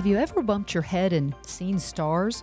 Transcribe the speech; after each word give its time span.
Have 0.00 0.06
you 0.06 0.16
ever 0.16 0.40
bumped 0.40 0.72
your 0.72 0.82
head 0.82 1.12
and 1.12 1.34
seen 1.46 1.78
stars? 1.78 2.42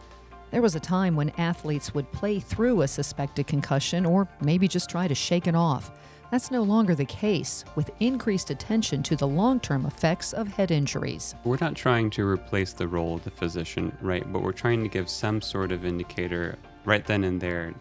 There 0.52 0.62
was 0.62 0.76
a 0.76 0.80
time 0.80 1.16
when 1.16 1.32
athletes 1.40 1.92
would 1.92 2.12
play 2.12 2.40
through 2.40 2.84
a 2.84 2.88
suspected 2.88 3.48
concussion 3.48 4.06
or 4.06 4.28
maybe 4.42 4.68
just 4.68 4.92
try 4.92 5.08
to 5.08 5.16
shake 5.16 5.48
it 5.48 5.56
off. 5.56 5.90
That's 6.30 6.52
no 6.52 6.62
longer 6.62 6.94
the 6.94 7.06
case, 7.06 7.66
with 7.76 7.90
increased 8.00 8.52
attention 8.52 9.02
to 9.02 9.16
the 9.16 9.28
long 9.28 9.60
term 9.60 9.88
effects 9.88 10.34
of 10.34 10.48
head 10.50 10.70
injuries. 10.70 11.34
We're 11.46 11.58
not 11.60 11.74
trying 11.74 12.12
to 12.12 12.28
replace 12.28 12.74
the 12.74 12.88
role 12.88 13.16
of 13.16 13.24
the 13.24 13.32
physician, 13.32 13.98
right? 14.04 14.32
But 14.32 14.44
we're 14.44 14.52
trying 14.52 14.84
to 14.84 14.88
give 14.88 15.10
some 15.10 15.42
sort 15.42 15.72
of 15.72 15.84
indicator 15.84 16.60
right 16.86 17.08
then 17.08 17.24
and 17.24 17.42
there 17.42 17.74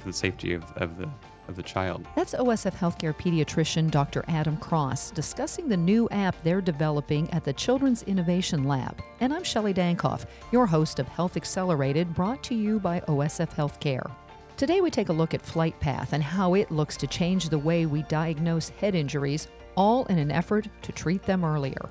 for 0.00 0.08
the 0.08 0.12
safety 0.12 0.54
of, 0.54 0.64
of 0.72 0.98
the 0.98 1.08
of 1.50 1.56
the 1.56 1.62
child. 1.62 2.06
That's 2.16 2.32
OSF 2.32 2.74
Healthcare 2.74 3.14
pediatrician 3.14 3.90
Dr. 3.90 4.24
Adam 4.28 4.56
Cross 4.56 5.10
discussing 5.10 5.68
the 5.68 5.76
new 5.76 6.08
app 6.10 6.34
they're 6.42 6.62
developing 6.62 7.30
at 7.30 7.44
the 7.44 7.52
Children's 7.52 8.02
Innovation 8.04 8.64
Lab. 8.64 9.02
And 9.20 9.34
I'm 9.34 9.42
Shelli 9.42 9.74
Dankoff, 9.74 10.24
your 10.52 10.66
host 10.66 10.98
of 10.98 11.08
Health 11.08 11.36
Accelerated, 11.36 12.14
brought 12.14 12.42
to 12.44 12.54
you 12.54 12.80
by 12.80 13.00
OSF 13.00 13.54
Healthcare. 13.54 14.10
Today, 14.56 14.80
we 14.80 14.90
take 14.90 15.08
a 15.08 15.12
look 15.12 15.34
at 15.34 15.42
FlightPath 15.42 16.12
and 16.12 16.22
how 16.22 16.54
it 16.54 16.70
looks 16.70 16.96
to 16.98 17.06
change 17.06 17.48
the 17.48 17.58
way 17.58 17.86
we 17.86 18.02
diagnose 18.04 18.68
head 18.68 18.94
injuries, 18.94 19.48
all 19.74 20.04
in 20.06 20.18
an 20.18 20.30
effort 20.30 20.68
to 20.82 20.92
treat 20.92 21.22
them 21.22 21.44
earlier. 21.44 21.90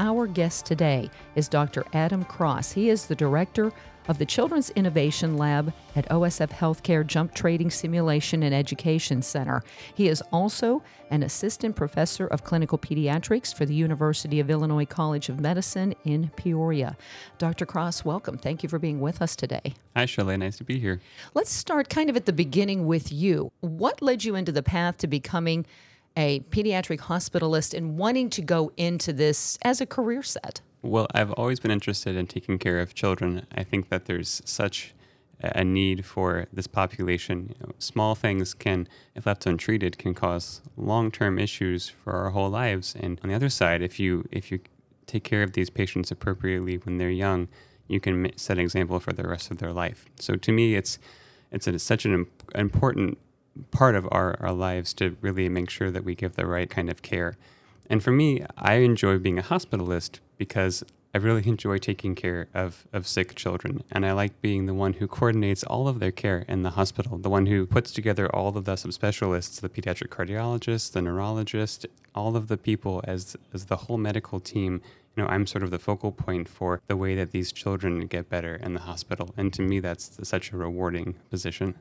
Our 0.00 0.26
guest 0.28 0.64
today 0.64 1.10
is 1.34 1.48
Dr. 1.48 1.84
Adam 1.92 2.24
Cross. 2.24 2.72
He 2.72 2.88
is 2.88 3.06
the 3.06 3.16
director 3.16 3.72
of 4.08 4.18
the 4.18 4.24
Children's 4.24 4.70
Innovation 4.70 5.36
Lab 5.36 5.72
at 5.94 6.08
OSF 6.08 6.48
Healthcare 6.48 7.06
Jump 7.06 7.34
Trading 7.34 7.70
Simulation 7.70 8.42
and 8.42 8.54
Education 8.54 9.20
Center. 9.20 9.62
He 9.94 10.08
is 10.08 10.22
also 10.32 10.82
an 11.10 11.22
assistant 11.22 11.76
professor 11.76 12.26
of 12.26 12.42
clinical 12.42 12.78
pediatrics 12.78 13.54
for 13.54 13.66
the 13.66 13.74
University 13.74 14.40
of 14.40 14.50
Illinois 14.50 14.86
College 14.86 15.28
of 15.28 15.40
Medicine 15.40 15.94
in 16.04 16.30
Peoria. 16.36 16.96
Dr. 17.36 17.66
Cross, 17.66 18.04
welcome. 18.04 18.38
Thank 18.38 18.62
you 18.62 18.68
for 18.68 18.78
being 18.78 19.00
with 19.00 19.20
us 19.20 19.36
today. 19.36 19.74
Hi, 19.94 20.06
Shelli. 20.06 20.38
Nice 20.38 20.56
to 20.56 20.64
be 20.64 20.78
here. 20.78 21.00
Let's 21.34 21.52
start 21.52 21.90
kind 21.90 22.08
of 22.08 22.16
at 22.16 22.24
the 22.24 22.32
beginning 22.32 22.86
with 22.86 23.12
you. 23.12 23.52
What 23.60 24.00
led 24.00 24.24
you 24.24 24.34
into 24.34 24.52
the 24.52 24.62
path 24.62 24.96
to 24.98 25.06
becoming 25.06 25.66
a 26.16 26.40
pediatric 26.50 26.98
hospitalist 27.00 27.74
and 27.74 27.98
wanting 27.98 28.30
to 28.30 28.42
go 28.42 28.72
into 28.76 29.12
this 29.12 29.58
as 29.62 29.80
a 29.80 29.86
career 29.86 30.22
set? 30.22 30.62
Well, 30.82 31.08
I've 31.12 31.32
always 31.32 31.58
been 31.58 31.70
interested 31.70 32.16
in 32.16 32.26
taking 32.26 32.58
care 32.58 32.80
of 32.80 32.94
children. 32.94 33.46
I 33.52 33.64
think 33.64 33.88
that 33.88 34.04
there's 34.04 34.42
such 34.44 34.94
a 35.40 35.64
need 35.64 36.04
for 36.04 36.46
this 36.52 36.66
population. 36.66 37.54
You 37.58 37.66
know, 37.66 37.72
small 37.78 38.14
things 38.14 38.54
can, 38.54 38.88
if 39.14 39.26
left 39.26 39.46
untreated, 39.46 39.98
can 39.98 40.14
cause 40.14 40.60
long-term 40.76 41.38
issues 41.38 41.88
for 41.88 42.12
our 42.12 42.30
whole 42.30 42.50
lives. 42.50 42.94
And 42.98 43.20
on 43.22 43.30
the 43.30 43.36
other 43.36 43.48
side, 43.48 43.82
if 43.82 43.98
you 43.98 44.28
if 44.30 44.50
you 44.50 44.60
take 45.06 45.24
care 45.24 45.42
of 45.42 45.52
these 45.52 45.70
patients 45.70 46.10
appropriately 46.10 46.76
when 46.76 46.98
they're 46.98 47.10
young, 47.10 47.48
you 47.88 47.98
can 47.98 48.30
set 48.36 48.58
an 48.58 48.62
example 48.62 49.00
for 49.00 49.12
the 49.12 49.26
rest 49.26 49.50
of 49.50 49.58
their 49.58 49.72
life. 49.72 50.06
So 50.18 50.36
to 50.36 50.52
me, 50.52 50.74
it's 50.74 50.98
it's 51.50 51.66
a, 51.66 51.78
such 51.78 52.04
an 52.04 52.26
important 52.54 53.18
part 53.70 53.94
of 53.94 54.06
our, 54.12 54.36
our 54.40 54.52
lives 54.52 54.92
to 54.94 55.16
really 55.20 55.48
make 55.48 55.70
sure 55.70 55.90
that 55.90 56.04
we 56.04 56.14
give 56.14 56.36
the 56.36 56.46
right 56.46 56.70
kind 56.70 56.88
of 56.90 57.02
care. 57.02 57.36
And 57.88 58.02
for 58.02 58.10
me, 58.12 58.44
I 58.56 58.74
enjoy 58.76 59.18
being 59.18 59.38
a 59.38 59.42
hospitalist 59.42 60.20
because 60.36 60.84
I 61.14 61.18
really 61.18 61.48
enjoy 61.48 61.78
taking 61.78 62.14
care 62.14 62.48
of, 62.52 62.86
of 62.92 63.06
sick 63.06 63.34
children. 63.34 63.82
And 63.90 64.04
I 64.04 64.12
like 64.12 64.40
being 64.42 64.66
the 64.66 64.74
one 64.74 64.94
who 64.94 65.08
coordinates 65.08 65.64
all 65.64 65.88
of 65.88 66.00
their 66.00 66.10
care 66.10 66.44
in 66.48 66.62
the 66.62 66.70
hospital, 66.70 67.16
the 67.16 67.30
one 67.30 67.46
who 67.46 67.66
puts 67.66 67.92
together 67.92 68.28
all 68.34 68.56
of 68.56 68.64
the 68.64 68.74
subspecialists, 68.74 69.60
the 69.60 69.70
pediatric 69.70 70.08
cardiologist, 70.08 70.92
the 70.92 71.02
neurologist, 71.02 71.86
all 72.14 72.36
of 72.36 72.48
the 72.48 72.58
people 72.58 73.00
as, 73.04 73.36
as 73.54 73.66
the 73.66 73.76
whole 73.76 73.96
medical 73.96 74.38
team 74.38 74.82
you 75.18 75.24
know, 75.24 75.30
I'm 75.30 75.48
sort 75.48 75.64
of 75.64 75.72
the 75.72 75.80
focal 75.80 76.12
point 76.12 76.48
for 76.48 76.80
the 76.86 76.96
way 76.96 77.16
that 77.16 77.32
these 77.32 77.50
children 77.50 78.06
get 78.06 78.28
better 78.28 78.54
in 78.54 78.74
the 78.74 78.80
hospital. 78.82 79.34
And 79.36 79.52
to 79.54 79.62
me, 79.62 79.80
that's 79.80 80.16
such 80.22 80.52
a 80.52 80.56
rewarding 80.56 81.16
position. 81.28 81.74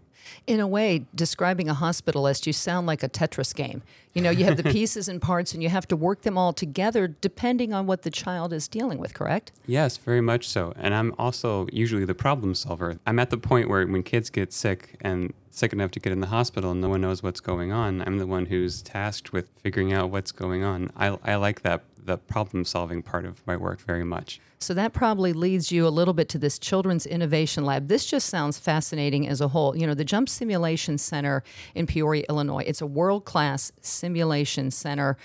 In 0.47 0.59
a 0.59 0.67
way, 0.67 1.05
describing 1.13 1.69
a 1.69 1.75
hospitalist, 1.75 2.47
you 2.47 2.53
sound 2.53 2.87
like 2.87 3.03
a 3.03 3.07
Tetris 3.07 3.53
game. 3.53 3.83
You 4.15 4.23
know, 4.23 4.31
you 4.31 4.43
have 4.45 4.57
the 4.57 4.63
pieces 4.71 5.07
and 5.07 5.21
parts, 5.21 5.53
and 5.53 5.61
you 5.61 5.69
have 5.69 5.87
to 5.89 5.95
work 5.95 6.23
them 6.23 6.35
all 6.35 6.51
together 6.51 7.07
depending 7.07 7.73
on 7.73 7.85
what 7.85 8.01
the 8.01 8.09
child 8.09 8.53
is 8.53 8.67
dealing 8.67 8.97
with, 8.97 9.13
correct? 9.13 9.51
Yes, 9.67 9.97
very 9.97 10.19
much 10.19 10.49
so. 10.49 10.73
And 10.75 10.95
I'm 10.95 11.13
also 11.19 11.67
usually 11.71 12.05
the 12.05 12.15
problem 12.15 12.55
solver. 12.55 12.97
I'm 13.05 13.19
at 13.19 13.29
the 13.29 13.37
point 13.37 13.69
where 13.69 13.85
when 13.85 14.01
kids 14.01 14.31
get 14.31 14.51
sick 14.51 14.97
and 15.01 15.31
sick 15.51 15.73
enough 15.73 15.91
to 15.91 15.99
get 15.99 16.11
in 16.11 16.21
the 16.21 16.27
hospital 16.27 16.71
and 16.71 16.81
no 16.81 16.89
one 16.89 17.01
knows 17.01 17.21
what's 17.21 17.39
going 17.39 17.71
on, 17.71 18.01
I'm 18.01 18.17
the 18.17 18.27
one 18.27 18.47
who's 18.47 18.81
tasked 18.81 19.31
with 19.31 19.47
figuring 19.61 19.93
out 19.93 20.09
what's 20.09 20.31
going 20.31 20.63
on. 20.63 20.91
I, 20.97 21.19
I 21.23 21.35
like 21.35 21.61
that 21.61 21.83
the 22.07 22.17
problem 22.17 22.65
solving 22.65 23.03
part 23.03 23.25
of 23.25 23.45
my 23.45 23.55
work 23.55 23.81
very 23.81 24.03
much. 24.05 24.39
So 24.59 24.73
that 24.73 24.93
probably 24.93 25.33
leads 25.33 25.71
you 25.71 25.85
a 25.85 25.89
little 25.89 26.13
bit 26.13 26.29
to 26.29 26.39
this 26.39 26.57
Children's 26.57 27.05
Innovation 27.05 27.65
Lab. 27.65 27.89
This 27.89 28.05
just 28.05 28.27
sounds 28.27 28.57
fascinating 28.57 29.27
as 29.27 29.41
a 29.41 29.49
whole. 29.49 29.77
You 29.77 29.85
know, 29.85 29.93
the 29.93 30.05
Jump 30.05 30.29
Simulation 30.29 30.97
Center 30.97 31.43
in 31.75 31.85
Peoria, 31.85 32.23
Illinois, 32.29 32.63
it's 32.65 32.81
a 32.81 32.87
world 32.87 33.25
class 33.25 33.71
simulation 33.81 34.71
center. 34.71 35.17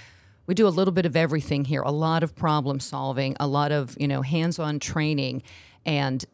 We 0.46 0.54
do 0.54 0.66
a 0.66 0.70
little 0.70 0.92
bit 0.92 1.06
of 1.06 1.16
everything 1.16 1.64
here, 1.64 1.82
a 1.82 1.92
lot 1.92 2.22
of 2.22 2.34
problem 2.34 2.80
solving, 2.80 3.36
a 3.38 3.46
lot 3.46 3.72
of, 3.72 3.96
you 3.98 4.08
know, 4.08 4.22
hands 4.22 4.58
on 4.58 4.80
training. 4.80 5.42
And 5.86 6.24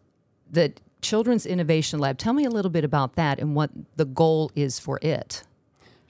the 0.51 0.73
Children's 1.03 1.45
Innovation 1.45 2.01
Lab, 2.01 2.19
tell 2.19 2.33
me 2.33 2.47
a 2.47 2.51
little 2.51 2.71
bit 2.71 2.85
about 2.85 3.15
that 3.17 3.39
and 3.39 3.55
what 3.55 3.71
the 3.97 4.07
goal 4.07 4.51
is 4.57 4.79
for 4.79 4.99
it. 5.03 5.43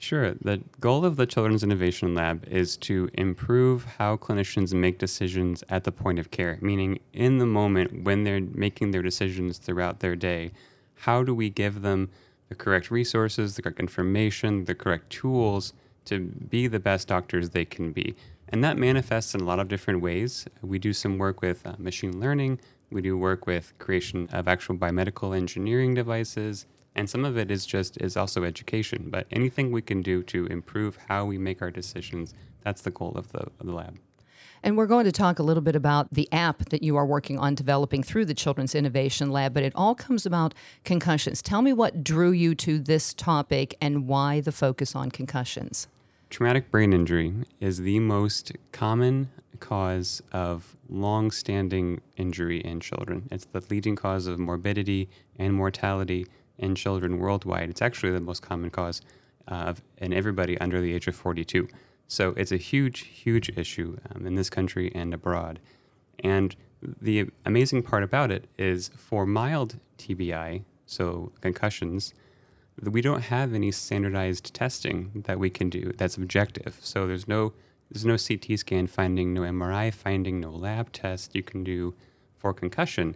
Sure. 0.01 0.33
The 0.35 0.61
goal 0.79 1.03
of 1.03 1.17
the 1.17 1.25
Children's 1.25 1.61
Innovation 1.61 2.15
Lab 2.15 2.47
is 2.47 2.77
to 2.77 3.09
improve 3.15 3.83
how 3.97 4.15
clinicians 4.15 4.73
make 4.73 4.97
decisions 4.97 5.61
at 5.67 5.83
the 5.83 5.91
point 5.91 6.19
of 6.19 6.31
care, 6.31 6.57
meaning 6.61 6.99
in 7.11 7.37
the 7.37 7.45
moment 7.45 8.05
when 8.05 8.23
they're 8.23 8.39
making 8.39 8.91
their 8.91 9.01
decisions 9.01 9.57
throughout 9.57 9.99
their 9.99 10.15
day. 10.15 10.51
How 10.95 11.21
do 11.21 11.35
we 11.35 11.49
give 11.49 11.81
them 11.81 12.09
the 12.47 12.55
correct 12.55 12.89
resources, 12.89 13.55
the 13.55 13.61
correct 13.61 13.81
information, 13.81 14.63
the 14.63 14.73
correct 14.73 15.09
tools 15.09 15.73
to 16.05 16.19
be 16.19 16.67
the 16.67 16.79
best 16.79 17.09
doctors 17.09 17.49
they 17.49 17.65
can 17.65 17.91
be? 17.91 18.15
And 18.47 18.63
that 18.63 18.77
manifests 18.77 19.35
in 19.35 19.41
a 19.41 19.45
lot 19.45 19.59
of 19.59 19.67
different 19.67 20.01
ways. 20.01 20.47
We 20.61 20.79
do 20.79 20.93
some 20.93 21.17
work 21.17 21.41
with 21.41 21.67
uh, 21.67 21.75
machine 21.77 22.21
learning, 22.21 22.61
we 22.89 23.01
do 23.01 23.17
work 23.17 23.45
with 23.45 23.77
creation 23.79 24.29
of 24.31 24.47
actual 24.47 24.77
biomedical 24.77 25.35
engineering 25.35 25.93
devices, 25.93 26.65
and 26.99 27.09
some 27.09 27.23
of 27.23 27.37
it 27.37 27.49
is 27.49 27.65
just 27.65 27.97
is 28.01 28.17
also 28.17 28.43
education 28.43 29.05
but 29.09 29.25
anything 29.31 29.71
we 29.71 29.81
can 29.81 30.01
do 30.01 30.21
to 30.21 30.45
improve 30.47 30.97
how 31.07 31.23
we 31.23 31.37
make 31.37 31.61
our 31.61 31.71
decisions 31.71 32.33
that's 32.63 32.81
the 32.81 32.91
goal 32.91 33.13
of 33.15 33.31
the, 33.31 33.39
of 33.59 33.65
the 33.65 33.71
lab 33.71 33.97
and 34.61 34.75
we're 34.75 34.87
going 34.87 35.05
to 35.05 35.11
talk 35.13 35.39
a 35.39 35.43
little 35.43 35.63
bit 35.63 35.77
about 35.77 36.11
the 36.11 36.27
app 36.33 36.65
that 36.69 36.83
you 36.83 36.97
are 36.97 37.05
working 37.05 37.39
on 37.39 37.55
developing 37.55 38.03
through 38.03 38.25
the 38.25 38.33
Children's 38.33 38.75
Innovation 38.75 39.31
Lab, 39.31 39.53
but 39.53 39.63
it 39.63 39.71
all 39.73 39.95
comes 39.95 40.25
about 40.25 40.53
concussions. 40.83 41.41
Tell 41.41 41.61
me 41.61 41.71
what 41.71 42.03
drew 42.03 42.31
you 42.31 42.55
to 42.55 42.77
this 42.77 43.13
topic 43.13 43.77
and 43.79 44.05
why 44.05 44.41
the 44.41 44.51
focus 44.51 44.97
on 44.97 45.11
concussions. 45.11 45.87
Traumatic 46.29 46.71
brain 46.71 46.91
injury 46.91 47.33
is 47.61 47.77
the 47.77 48.01
most 48.01 48.51
common 48.73 49.29
cause 49.61 50.21
of 50.33 50.75
long 50.89 51.31
standing 51.31 52.01
injury 52.17 52.59
in 52.59 52.81
children. 52.81 53.29
It's 53.31 53.45
the 53.45 53.63
leading 53.69 53.95
cause 53.95 54.27
of 54.27 54.39
morbidity 54.39 55.07
and 55.37 55.53
mortality 55.53 56.27
in 56.59 56.75
children 56.75 57.17
worldwide. 57.17 57.69
It's 57.69 57.81
actually 57.81 58.11
the 58.11 58.19
most 58.19 58.41
common 58.41 58.69
cause 58.69 59.01
uh, 59.47 59.73
in 59.97 60.13
everybody 60.13 60.57
under 60.59 60.79
the 60.81 60.93
age 60.93 61.07
of 61.07 61.15
42. 61.15 61.67
So 62.07 62.33
it's 62.37 62.51
a 62.51 62.57
huge, 62.57 62.99
huge 63.01 63.49
issue 63.57 63.97
um, 64.13 64.27
in 64.27 64.35
this 64.35 64.49
country 64.49 64.91
and 64.93 65.13
abroad. 65.13 65.59
And 66.23 66.55
the 66.81 67.29
amazing 67.45 67.83
part 67.83 68.03
about 68.03 68.31
it 68.31 68.47
is 68.57 68.89
for 68.95 69.25
mild 69.25 69.79
TBI, 69.97 70.63
so 70.85 71.31
concussions, 71.41 72.13
we 72.81 73.01
don't 73.01 73.21
have 73.23 73.53
any 73.53 73.71
standardized 73.71 74.53
testing 74.53 75.23
that 75.25 75.39
we 75.39 75.49
can 75.49 75.69
do 75.69 75.91
that's 75.97 76.17
objective. 76.17 76.77
So 76.81 77.07
there's 77.07 77.27
no 77.27 77.53
there's 77.91 78.05
no 78.05 78.17
CT 78.17 78.59
scan 78.59 78.85
finding, 78.85 79.33
no 79.33 79.41
MRI 79.41 79.91
finding, 79.91 80.39
no 80.39 80.51
lab 80.51 80.91
test 80.91 81.35
you 81.35 81.41
can 81.41 81.63
do 81.63 81.95
for 82.37 82.53
concussion. 82.53 83.15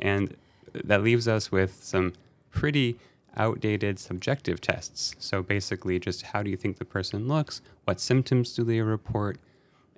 And 0.00 0.36
that 0.72 1.02
leaves 1.02 1.26
us 1.26 1.50
with 1.50 1.82
some 1.82 2.12
pretty 2.50 2.98
outdated 3.36 3.98
subjective 3.98 4.60
tests. 4.60 5.14
So 5.18 5.42
basically, 5.42 5.98
just 5.98 6.22
how 6.22 6.42
do 6.42 6.50
you 6.50 6.56
think 6.56 6.78
the 6.78 6.84
person 6.84 7.28
looks? 7.28 7.62
What 7.84 8.00
symptoms 8.00 8.54
do 8.54 8.64
they 8.64 8.80
report? 8.80 9.38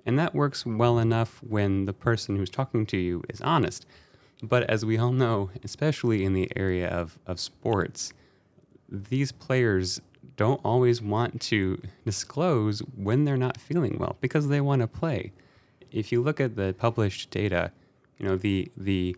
And 0.05 0.17
that 0.17 0.33
works 0.33 0.65
well 0.65 0.99
enough 0.99 1.41
when 1.43 1.85
the 1.85 1.93
person 1.93 2.35
who's 2.35 2.49
talking 2.49 2.85
to 2.87 2.97
you 2.97 3.23
is 3.29 3.41
honest. 3.41 3.85
But 4.41 4.63
as 4.69 4.85
we 4.85 4.97
all 4.97 5.11
know, 5.11 5.51
especially 5.63 6.23
in 6.23 6.33
the 6.33 6.51
area 6.55 6.87
of, 6.87 7.19
of 7.27 7.39
sports, 7.39 8.13
these 8.89 9.31
players 9.31 10.01
don't 10.35 10.61
always 10.63 11.01
want 11.01 11.39
to 11.41 11.81
disclose 12.05 12.79
when 12.95 13.25
they're 13.25 13.37
not 13.37 13.57
feeling 13.57 13.97
well 13.99 14.17
because 14.21 14.47
they 14.47 14.61
want 14.61 14.81
to 14.81 14.87
play. 14.87 15.31
If 15.91 16.11
you 16.11 16.21
look 16.21 16.39
at 16.39 16.55
the 16.55 16.73
published 16.73 17.29
data, 17.29 17.71
you 18.17 18.25
know, 18.25 18.37
the 18.37 18.71
the 18.75 19.15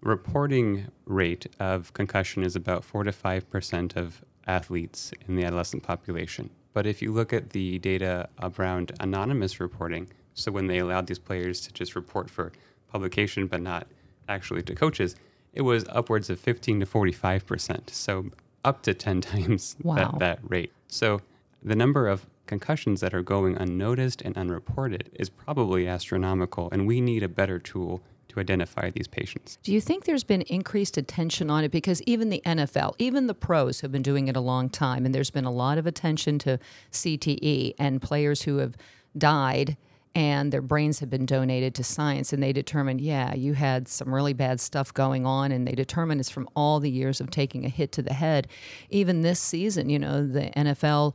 reporting 0.00 0.88
rate 1.04 1.46
of 1.58 1.92
concussion 1.94 2.42
is 2.42 2.54
about 2.56 2.84
4 2.84 3.04
to 3.04 3.12
5% 3.12 3.96
of 3.96 4.22
athletes 4.46 5.12
in 5.26 5.36
the 5.36 5.44
adolescent 5.44 5.82
population. 5.82 6.50
But 6.72 6.86
if 6.86 7.00
you 7.02 7.12
look 7.12 7.32
at 7.32 7.50
the 7.50 7.78
data 7.78 8.28
around 8.42 8.92
anonymous 9.00 9.60
reporting, 9.60 10.08
So 10.38 10.52
when 10.52 10.66
they 10.66 10.76
allowed 10.78 11.06
these 11.06 11.18
players 11.18 11.62
to 11.62 11.72
just 11.72 11.96
report 11.96 12.28
for 12.28 12.52
publication 12.92 13.46
but 13.46 13.62
not 13.62 13.86
actually 14.28 14.62
to 14.64 14.74
coaches, 14.74 15.16
it 15.54 15.62
was 15.62 15.86
upwards 15.88 16.28
of 16.28 16.38
15 16.38 16.80
to 16.80 16.86
45%. 16.86 17.88
So 17.90 18.26
up 18.62 18.82
to 18.82 18.92
10 18.92 19.20
times 19.32 19.76
Wow. 19.82 19.94
that, 19.94 20.18
that 20.18 20.38
rate. 20.42 20.72
So 20.88 21.22
the 21.62 21.74
number 21.74 22.06
of 22.06 22.26
concussions 22.46 23.00
that 23.00 23.14
are 23.14 23.22
going 23.22 23.56
unnoticed 23.56 24.20
and 24.22 24.36
unreported 24.36 25.08
is 25.14 25.30
probably 25.30 25.88
astronomical, 25.88 26.68
and 26.70 26.86
we 26.86 27.00
need 27.00 27.22
a 27.22 27.28
better 27.28 27.58
tool 27.58 28.02
to 28.36 28.40
identify 28.40 28.90
these 28.90 29.08
patients. 29.08 29.58
Do 29.62 29.72
you 29.72 29.80
think 29.80 30.04
there's 30.04 30.24
been 30.24 30.42
increased 30.42 30.96
attention 30.96 31.50
on 31.50 31.64
it? 31.64 31.70
Because 31.70 32.02
even 32.02 32.30
the 32.30 32.42
NFL, 32.46 32.94
even 32.98 33.26
the 33.26 33.34
pros 33.34 33.80
have 33.80 33.90
been 33.90 34.02
doing 34.02 34.28
it 34.28 34.36
a 34.36 34.40
long 34.40 34.68
time, 34.68 35.04
and 35.04 35.14
there's 35.14 35.30
been 35.30 35.44
a 35.44 35.50
lot 35.50 35.78
of 35.78 35.86
attention 35.86 36.38
to 36.40 36.58
CTE 36.92 37.74
and 37.78 38.00
players 38.00 38.42
who 38.42 38.58
have 38.58 38.76
died 39.16 39.76
and 40.16 40.50
their 40.50 40.62
brains 40.62 41.00
have 41.00 41.10
been 41.10 41.26
donated 41.26 41.74
to 41.74 41.84
science 41.84 42.32
and 42.32 42.42
they 42.42 42.50
determined, 42.50 43.02
yeah, 43.02 43.34
you 43.34 43.52
had 43.52 43.86
some 43.86 44.14
really 44.14 44.32
bad 44.32 44.58
stuff 44.60 44.94
going 44.94 45.26
on 45.26 45.52
and 45.52 45.68
they 45.68 45.74
determined 45.74 46.20
it's 46.20 46.30
from 46.30 46.48
all 46.56 46.80
the 46.80 46.90
years 46.90 47.20
of 47.20 47.30
taking 47.30 47.66
a 47.66 47.68
hit 47.68 47.92
to 47.92 48.00
the 48.00 48.14
head. 48.14 48.48
Even 48.88 49.20
this 49.20 49.38
season, 49.38 49.90
you 49.90 49.98
know, 49.98 50.26
the 50.26 50.50
NFL 50.56 51.14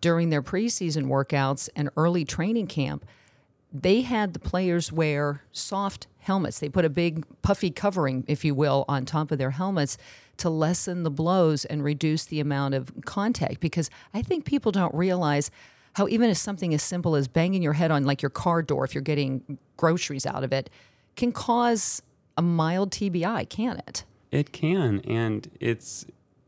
during 0.00 0.30
their 0.30 0.42
preseason 0.42 1.06
workouts 1.06 1.68
and 1.74 1.90
early 1.96 2.24
training 2.24 2.68
camp, 2.68 3.04
they 3.74 4.02
had 4.02 4.32
the 4.32 4.38
players 4.38 4.92
wear 4.92 5.42
soft 5.50 6.06
helmets. 6.20 6.60
They 6.60 6.68
put 6.68 6.84
a 6.84 6.90
big 6.90 7.24
puffy 7.42 7.70
covering, 7.70 8.24
if 8.28 8.44
you 8.44 8.54
will, 8.54 8.84
on 8.88 9.04
top 9.04 9.32
of 9.32 9.38
their 9.38 9.50
helmets 9.50 9.98
to 10.36 10.48
lessen 10.48 11.02
the 11.02 11.10
blows 11.10 11.64
and 11.64 11.82
reduce 11.82 12.24
the 12.24 12.38
amount 12.38 12.74
of 12.74 12.92
contact 13.04 13.60
because 13.60 13.90
I 14.14 14.22
think 14.22 14.44
people 14.44 14.72
don't 14.72 14.94
realize 14.94 15.50
how 15.94 16.08
even 16.08 16.30
as 16.30 16.40
something 16.40 16.72
as 16.72 16.82
simple 16.82 17.14
as 17.16 17.28
banging 17.28 17.62
your 17.62 17.74
head 17.74 17.90
on 17.90 18.04
like 18.04 18.22
your 18.22 18.30
car 18.30 18.62
door 18.62 18.84
if 18.84 18.94
you're 18.94 19.02
getting 19.02 19.58
groceries 19.76 20.26
out 20.26 20.42
of 20.42 20.52
it 20.52 20.70
can 21.16 21.30
cause 21.30 22.02
a 22.36 22.42
mild 22.42 22.90
TBI, 22.90 23.48
can 23.48 23.80
it? 23.86 24.04
It 24.32 24.52
can, 24.52 25.00
and 25.00 25.48
it's 25.60 26.06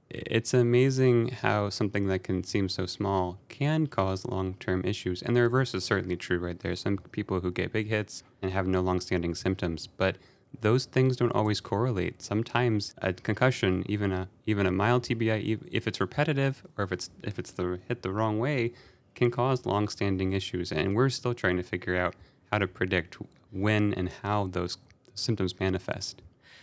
it's 0.09 0.55
amazing 0.55 1.29
how 1.29 1.69
something 1.69 2.07
that 2.09 2.23
can 2.23 2.45
seem 2.45 2.69
so 2.69 2.87
small 2.87 3.39
can 3.49 3.87
cause 3.87 4.25
long-term 4.25 4.85
issues. 4.85 5.21
And 5.23 5.35
the 5.35 5.43
reverse 5.43 5.75
is 5.75 5.85
certainly 5.85 6.17
true, 6.17 6.39
right? 6.39 6.59
There 6.59 6.73
are 6.73 6.77
some 6.77 6.99
people 6.99 7.41
who 7.41 7.51
get 7.51 7.73
big 7.73 7.89
hits 7.89 8.23
and 8.41 8.53
have 8.53 8.67
no 8.67 8.81
long-standing 8.81 9.35
symptoms, 9.35 9.89
but 9.89 10.17
those 10.61 10.85
things 10.87 11.17
don't 11.17 11.33
always 11.33 11.61
correlate. 11.61 12.23
Sometimes 12.23 12.95
a 13.03 13.13
concussion, 13.13 13.85
even 13.89 14.13
a 14.13 14.29
even 14.47 14.65
a 14.65 14.71
mild 14.71 15.03
TBI, 15.03 15.61
if 15.71 15.87
it's 15.87 16.01
repetitive 16.01 16.65
or 16.79 16.85
if 16.85 16.93
it's 16.93 17.11
if 17.23 17.39
it's 17.39 17.51
the 17.51 17.81
hit 17.89 18.03
the 18.03 18.11
wrong 18.11 18.39
way, 18.39 18.73
can 19.15 19.31
cause 19.31 19.67
long-standing 19.67 20.33
issues. 20.33 20.71
And 20.71 20.95
we're 20.95 21.11
still 21.11 21.35
trying 21.35 21.57
to 21.57 21.63
figure 21.63 21.97
out 21.97 22.15
how 22.53 22.59
to 22.59 22.69
predict 22.69 23.19
when 23.51 23.93
and 23.95 24.09
how 24.23 24.47
those 24.47 24.79
symptoms 25.15 25.59
manifest. 25.59 26.23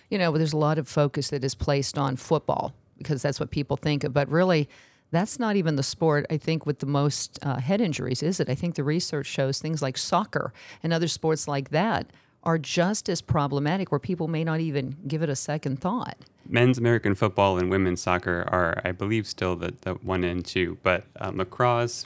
you 0.10 0.18
know, 0.18 0.31
there's 0.38 0.54
a 0.54 0.57
lot 0.57 0.78
of 0.78 0.88
focus 0.88 1.30
that 1.30 1.44
is 1.44 1.56
placed 1.56 1.98
on 1.98 2.16
football 2.16 2.74
because 2.98 3.22
that's 3.22 3.40
what 3.40 3.51
people 3.51 3.78
think 3.78 4.04
of. 4.04 4.13
But 4.13 4.30
really, 4.30 4.69
that's 5.12 5.40
not 5.40 5.56
even 5.56 5.75
the 5.75 5.84
sport, 5.84 6.25
I 6.30 6.38
think, 6.38 6.66
with 6.66 6.80
the 6.80 6.86
most 6.86 7.38
uh, 7.42 7.60
head 7.60 7.81
injuries, 7.81 8.24
is 8.24 8.40
it? 8.40 8.50
I 8.50 8.56
think 8.56 8.75
the 8.75 8.84
research 8.84 9.28
shows 9.28 9.60
things 9.60 9.81
like 9.81 9.98
soccer 9.98 10.54
and 10.81 10.92
other 10.92 11.07
sports 11.07 11.48
like 11.48 11.69
that 11.69 12.07
are 12.44 12.57
just 12.57 13.07
as 13.07 13.22
problematic 13.22 13.92
where 13.92 14.00
people 14.00 14.28
may 14.28 14.44
not 14.44 14.60
even 14.60 14.98
give 15.07 15.22
it 15.22 15.30
a 15.30 15.36
second 15.36 15.80
thought. 15.80 16.18
men's 16.45 16.78
American 16.78 17.16
football 17.16 17.57
and 17.57 17.69
women's 17.69 18.01
soccer 18.01 18.44
are, 18.51 18.81
I 18.84 18.92
believe, 18.92 19.28
still 19.28 19.56
the, 19.56 19.74
the 19.81 19.94
one 19.94 20.24
and 20.25 20.44
two. 20.44 20.78
But 20.84 21.06
um, 21.22 21.38
lacrosse, 21.38 22.06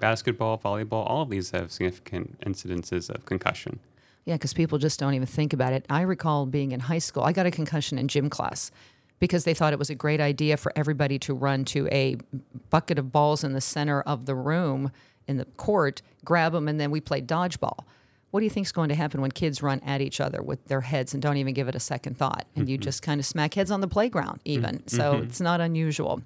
basketball, 0.00 0.56
volleyball, 0.56 1.04
all 1.10 1.22
of 1.22 1.30
these 1.30 1.50
have 1.50 1.70
significant 1.70 2.40
incidences 2.40 3.10
of 3.10 3.26
concussion. 3.26 3.80
Yeah, 4.24 4.36
because 4.36 4.54
people 4.54 4.78
just 4.78 4.98
don't 4.98 5.12
even 5.12 5.26
think 5.26 5.52
about 5.52 5.74
it. 5.74 5.84
I 5.90 6.00
recall 6.00 6.46
being 6.46 6.72
in 6.72 6.80
high 6.80 6.98
school, 6.98 7.24
I 7.24 7.32
got 7.32 7.44
a 7.44 7.50
concussion 7.50 7.98
in 7.98 8.08
gym 8.08 8.30
class 8.30 8.70
because 9.20 9.44
they 9.44 9.54
thought 9.54 9.72
it 9.72 9.78
was 9.78 9.90
a 9.90 9.94
great 9.94 10.20
idea 10.20 10.56
for 10.56 10.72
everybody 10.76 11.18
to 11.20 11.34
run 11.34 11.64
to 11.64 11.88
a 11.88 12.16
bucket 12.70 12.98
of 12.98 13.12
balls 13.12 13.44
in 13.44 13.52
the 13.52 13.60
center 13.60 14.00
of 14.02 14.26
the 14.26 14.34
room 14.34 14.90
in 15.26 15.36
the 15.36 15.44
court, 15.44 16.02
grab 16.24 16.52
them, 16.52 16.68
and 16.68 16.78
then 16.78 16.90
we 16.90 17.00
played 17.00 17.26
dodgeball. 17.26 17.84
What 18.30 18.40
do 18.40 18.44
you 18.44 18.50
think 18.50 18.66
is 18.66 18.72
going 18.72 18.88
to 18.88 18.96
happen 18.96 19.20
when 19.20 19.30
kids 19.30 19.62
run 19.62 19.80
at 19.86 20.00
each 20.00 20.20
other 20.20 20.42
with 20.42 20.64
their 20.66 20.80
heads 20.80 21.14
and 21.14 21.22
don't 21.22 21.36
even 21.36 21.54
give 21.54 21.68
it 21.68 21.76
a 21.76 21.80
second 21.80 22.18
thought? 22.18 22.46
And 22.56 22.68
you 22.68 22.76
mm-hmm. 22.76 22.82
just 22.82 23.00
kind 23.00 23.20
of 23.20 23.26
smack 23.26 23.54
heads 23.54 23.70
on 23.70 23.80
the 23.80 23.86
playground, 23.86 24.40
mm-hmm. 24.40 24.50
even. 24.50 24.88
So 24.88 25.14
mm-hmm. 25.14 25.24
it's 25.24 25.40
not 25.40 25.60
unusual. 25.60 26.20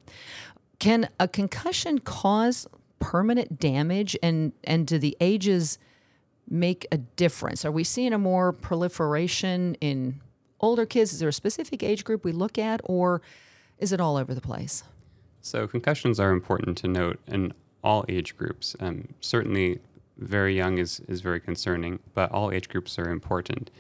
Can 0.79 1.11
a 1.21 1.29
concussion 1.29 1.99
cause 1.99 2.67
permanent 2.99 3.61
damage? 3.61 4.17
And, 4.23 4.53
and 4.65 4.87
do 4.87 4.99
the 4.99 5.19
ages 5.21 5.79
make 6.49 6.87
a 6.91 6.97
difference? 6.97 7.67
Are 7.67 7.71
we 7.71 7.85
seeing 7.85 8.15
a 8.15 8.19
more 8.19 8.53
proliferation 8.53 9.75
in 9.83 10.21
older 10.61 10.87
kids? 10.87 11.13
Is 11.13 11.21
there 11.21 11.29
a 11.29 11.33
specific 11.33 11.83
age 11.83 12.05
group 12.05 12.25
we 12.25 12.33
look 12.33 12.59
at, 12.59 12.81
or 12.85 13.23
is 13.79 13.93
it 13.93 14.01
all 14.01 14.17
over 14.17 14.35
the 14.35 14.41
place? 14.41 14.83
So 15.41 15.67
concussions 15.67 16.19
are 16.19 16.33
important 16.33 16.77
to 16.79 16.89
note 16.89 17.21
in 17.27 17.53
all 17.83 18.05
age 18.09 18.37
groups. 18.37 18.75
Um, 18.81 19.09
certainly, 19.21 19.81
very 20.19 20.57
young 20.57 20.79
is, 20.79 21.01
is 21.09 21.21
very 21.21 21.41
concerning, 21.41 22.01
but 22.15 22.31
all 22.33 22.51
age 22.51 22.69
groups 22.69 22.99
are 22.99 23.11
important. 23.11 23.71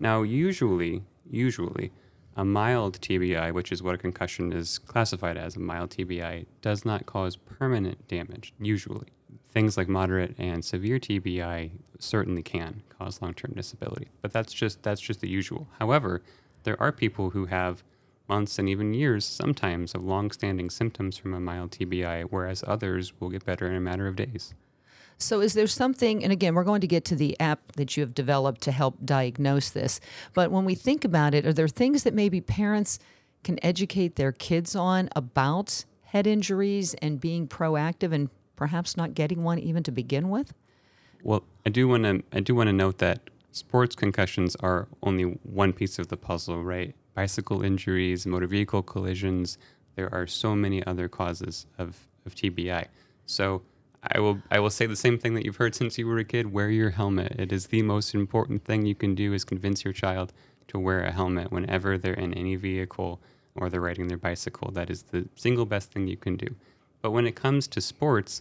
Now, 0.00 0.22
usually, 0.22 1.02
usually, 1.30 1.92
a 2.36 2.44
mild 2.44 3.00
TBI, 3.00 3.52
which 3.52 3.70
is 3.70 3.82
what 3.82 3.94
a 3.94 3.98
concussion 3.98 4.52
is 4.52 4.78
classified 4.78 5.36
as, 5.36 5.56
a 5.56 5.60
mild 5.60 5.90
TBI, 5.90 6.46
does 6.62 6.84
not 6.84 7.06
cause 7.06 7.36
permanent 7.36 8.08
damage, 8.08 8.54
usually. 8.58 9.08
Things 9.54 9.76
like 9.76 9.88
moderate 9.88 10.34
and 10.36 10.64
severe 10.64 10.98
TBI 10.98 11.70
certainly 12.00 12.42
can 12.42 12.82
cause 12.88 13.22
long-term 13.22 13.52
disability, 13.54 14.08
but 14.20 14.32
that's 14.32 14.52
just 14.52 14.82
that's 14.82 15.00
just 15.00 15.20
the 15.20 15.28
usual. 15.28 15.68
However, 15.78 16.22
there 16.64 16.80
are 16.82 16.90
people 16.90 17.30
who 17.30 17.46
have 17.46 17.84
months 18.28 18.58
and 18.58 18.68
even 18.68 18.94
years 18.94 19.24
sometimes 19.24 19.94
of 19.94 20.04
long-standing 20.04 20.70
symptoms 20.70 21.16
from 21.16 21.34
a 21.34 21.40
mild 21.40 21.70
TBI, 21.70 22.26
whereas 22.30 22.64
others 22.66 23.12
will 23.20 23.30
get 23.30 23.44
better 23.44 23.68
in 23.68 23.76
a 23.76 23.80
matter 23.80 24.08
of 24.08 24.16
days. 24.16 24.54
So, 25.18 25.40
is 25.40 25.54
there 25.54 25.68
something, 25.68 26.24
and 26.24 26.32
again, 26.32 26.56
we're 26.56 26.64
going 26.64 26.80
to 26.80 26.88
get 26.88 27.04
to 27.04 27.14
the 27.14 27.38
app 27.38 27.72
that 27.76 27.96
you 27.96 28.00
have 28.00 28.12
developed 28.12 28.60
to 28.62 28.72
help 28.72 28.96
diagnose 29.04 29.70
this, 29.70 30.00
but 30.32 30.50
when 30.50 30.64
we 30.64 30.74
think 30.74 31.04
about 31.04 31.32
it, 31.32 31.46
are 31.46 31.52
there 31.52 31.68
things 31.68 32.02
that 32.02 32.12
maybe 32.12 32.40
parents 32.40 32.98
can 33.44 33.64
educate 33.64 34.16
their 34.16 34.32
kids 34.32 34.74
on 34.74 35.10
about 35.14 35.84
head 36.06 36.26
injuries 36.26 36.94
and 36.94 37.20
being 37.20 37.46
proactive 37.46 38.12
and 38.12 38.30
perhaps 38.56 38.96
not 38.96 39.14
getting 39.14 39.42
one 39.42 39.58
even 39.58 39.82
to 39.82 39.92
begin 39.92 40.30
with? 40.30 40.52
Well, 41.22 41.44
I 41.64 41.70
do 41.70 41.88
want 41.88 42.04
to 42.04 42.22
I 42.32 42.40
do 42.40 42.54
want 42.54 42.68
to 42.68 42.72
note 42.72 42.98
that 42.98 43.30
sports 43.52 43.94
concussions 43.94 44.56
are 44.56 44.88
only 45.02 45.24
one 45.42 45.72
piece 45.72 45.98
of 45.98 46.08
the 46.08 46.16
puzzle, 46.16 46.62
right? 46.62 46.94
Bicycle 47.14 47.62
injuries, 47.62 48.26
motor 48.26 48.46
vehicle 48.46 48.82
collisions. 48.82 49.58
There 49.94 50.12
are 50.12 50.26
so 50.26 50.56
many 50.56 50.84
other 50.84 51.08
causes 51.08 51.66
of, 51.78 52.08
of 52.26 52.34
TBI. 52.34 52.86
So 53.26 53.62
I 54.02 54.20
will 54.20 54.42
I 54.50 54.58
will 54.58 54.70
say 54.70 54.86
the 54.86 54.96
same 54.96 55.18
thing 55.18 55.34
that 55.34 55.44
you've 55.44 55.56
heard 55.56 55.74
since 55.74 55.96
you 55.96 56.06
were 56.06 56.18
a 56.18 56.24
kid. 56.24 56.52
Wear 56.52 56.68
your 56.68 56.90
helmet. 56.90 57.36
It 57.38 57.52
is 57.52 57.68
the 57.68 57.82
most 57.82 58.14
important 58.14 58.64
thing 58.64 58.84
you 58.84 58.94
can 58.94 59.14
do 59.14 59.32
is 59.32 59.44
convince 59.44 59.84
your 59.84 59.94
child 59.94 60.32
to 60.68 60.78
wear 60.78 61.00
a 61.00 61.12
helmet 61.12 61.50
whenever 61.50 61.96
they're 61.96 62.14
in 62.14 62.34
any 62.34 62.56
vehicle 62.56 63.20
or 63.54 63.70
they're 63.70 63.80
riding 63.80 64.08
their 64.08 64.18
bicycle. 64.18 64.70
That 64.72 64.90
is 64.90 65.04
the 65.04 65.28
single 65.36 65.64
best 65.64 65.92
thing 65.92 66.08
you 66.08 66.16
can 66.16 66.36
do. 66.36 66.54
But 67.04 67.10
when 67.10 67.26
it 67.26 67.36
comes 67.36 67.68
to 67.68 67.82
sports, 67.82 68.40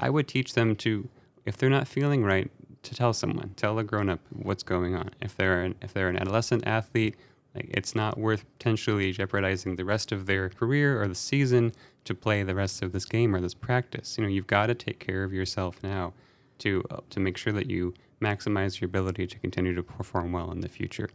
I 0.00 0.10
would 0.10 0.26
teach 0.26 0.54
them 0.54 0.74
to, 0.76 1.08
if 1.46 1.56
they're 1.56 1.70
not 1.70 1.86
feeling 1.86 2.24
right, 2.24 2.50
to 2.82 2.92
tell 2.92 3.12
someone, 3.12 3.50
tell 3.54 3.78
a 3.78 3.84
grown 3.84 4.08
up 4.08 4.18
what's 4.30 4.64
going 4.64 4.96
on. 4.96 5.10
If 5.22 5.36
they're 5.36 5.62
an, 5.62 5.76
if 5.80 5.92
they're 5.92 6.08
an 6.08 6.16
adolescent 6.16 6.66
athlete, 6.66 7.14
like 7.54 7.66
it's 7.70 7.94
not 7.94 8.18
worth 8.18 8.44
potentially 8.58 9.12
jeopardizing 9.12 9.76
the 9.76 9.84
rest 9.84 10.10
of 10.10 10.26
their 10.26 10.48
career 10.48 11.00
or 11.00 11.06
the 11.06 11.14
season 11.14 11.70
to 12.02 12.12
play 12.12 12.42
the 12.42 12.56
rest 12.56 12.82
of 12.82 12.90
this 12.90 13.04
game 13.04 13.32
or 13.32 13.40
this 13.40 13.54
practice. 13.54 14.18
You 14.18 14.24
know, 14.24 14.28
you've 14.28 14.48
got 14.48 14.66
to 14.66 14.74
take 14.74 14.98
care 14.98 15.22
of 15.22 15.32
yourself 15.32 15.80
now 15.84 16.12
to 16.58 16.82
uh, 16.90 17.02
to 17.10 17.20
make 17.20 17.36
sure 17.36 17.52
that 17.52 17.70
you 17.70 17.94
maximize 18.20 18.80
your 18.80 18.86
ability 18.86 19.28
to 19.28 19.38
continue 19.38 19.72
to 19.76 19.84
perform 19.84 20.32
well 20.32 20.50
in 20.50 20.62
the 20.62 20.68
future. 20.68 21.10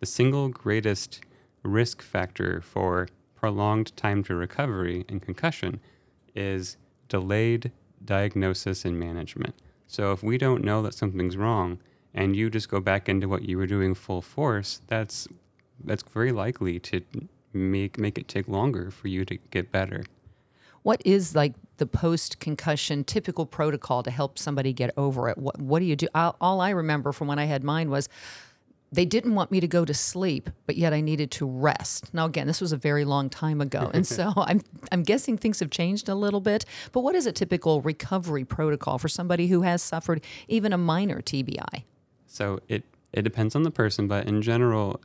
The 0.00 0.06
single 0.06 0.48
greatest 0.48 1.20
risk 1.62 2.02
factor 2.02 2.60
for 2.60 3.06
prolonged 3.36 3.96
time 3.96 4.24
to 4.24 4.34
recovery 4.34 5.04
and 5.08 5.22
concussion 5.22 5.78
is 6.34 6.76
delayed 7.08 7.72
diagnosis 8.04 8.84
and 8.84 8.98
management. 8.98 9.54
So 9.86 10.12
if 10.12 10.22
we 10.22 10.38
don't 10.38 10.64
know 10.64 10.82
that 10.82 10.94
something's 10.94 11.36
wrong 11.36 11.78
and 12.14 12.36
you 12.36 12.50
just 12.50 12.68
go 12.68 12.80
back 12.80 13.08
into 13.08 13.28
what 13.28 13.42
you 13.42 13.58
were 13.58 13.66
doing 13.66 13.94
full 13.94 14.22
force, 14.22 14.80
that's 14.86 15.28
that's 15.82 16.02
very 16.02 16.32
likely 16.32 16.78
to 16.78 17.02
make 17.52 17.98
make 17.98 18.18
it 18.18 18.28
take 18.28 18.48
longer 18.48 18.90
for 18.90 19.08
you 19.08 19.24
to 19.24 19.36
get 19.50 19.72
better. 19.72 20.04
What 20.82 21.02
is 21.04 21.34
like 21.34 21.54
the 21.76 21.86
post 21.86 22.38
concussion 22.40 23.04
typical 23.04 23.44
protocol 23.46 24.02
to 24.02 24.10
help 24.10 24.38
somebody 24.38 24.72
get 24.72 24.92
over 24.96 25.28
it? 25.28 25.36
What, 25.36 25.60
what 25.60 25.80
do 25.80 25.84
you 25.84 25.96
do? 25.96 26.08
All, 26.14 26.36
all 26.40 26.60
I 26.60 26.70
remember 26.70 27.12
from 27.12 27.28
when 27.28 27.38
I 27.38 27.44
had 27.44 27.64
mine 27.64 27.90
was 27.90 28.08
they 28.92 29.04
didn't 29.04 29.34
want 29.34 29.50
me 29.50 29.60
to 29.60 29.68
go 29.68 29.84
to 29.84 29.94
sleep, 29.94 30.50
but 30.66 30.76
yet 30.76 30.92
I 30.92 31.00
needed 31.00 31.30
to 31.32 31.46
rest. 31.46 32.12
Now, 32.12 32.24
again, 32.24 32.46
this 32.46 32.60
was 32.60 32.72
a 32.72 32.76
very 32.76 33.04
long 33.04 33.30
time 33.30 33.60
ago, 33.60 33.90
and 33.94 34.06
so 34.06 34.32
I'm 34.36 34.62
I'm 34.90 35.02
guessing 35.02 35.38
things 35.38 35.60
have 35.60 35.70
changed 35.70 36.08
a 36.08 36.14
little 36.14 36.40
bit. 36.40 36.64
But 36.92 37.00
what 37.00 37.14
is 37.14 37.26
a 37.26 37.32
typical 37.32 37.80
recovery 37.82 38.44
protocol 38.44 38.98
for 38.98 39.08
somebody 39.08 39.46
who 39.46 39.62
has 39.62 39.82
suffered 39.82 40.24
even 40.48 40.72
a 40.72 40.78
minor 40.78 41.20
TBI? 41.20 41.84
So 42.26 42.60
it 42.68 42.84
it 43.12 43.22
depends 43.22 43.54
on 43.54 43.62
the 43.62 43.70
person, 43.70 44.08
but 44.08 44.26
in 44.26 44.42
general, 44.42 45.00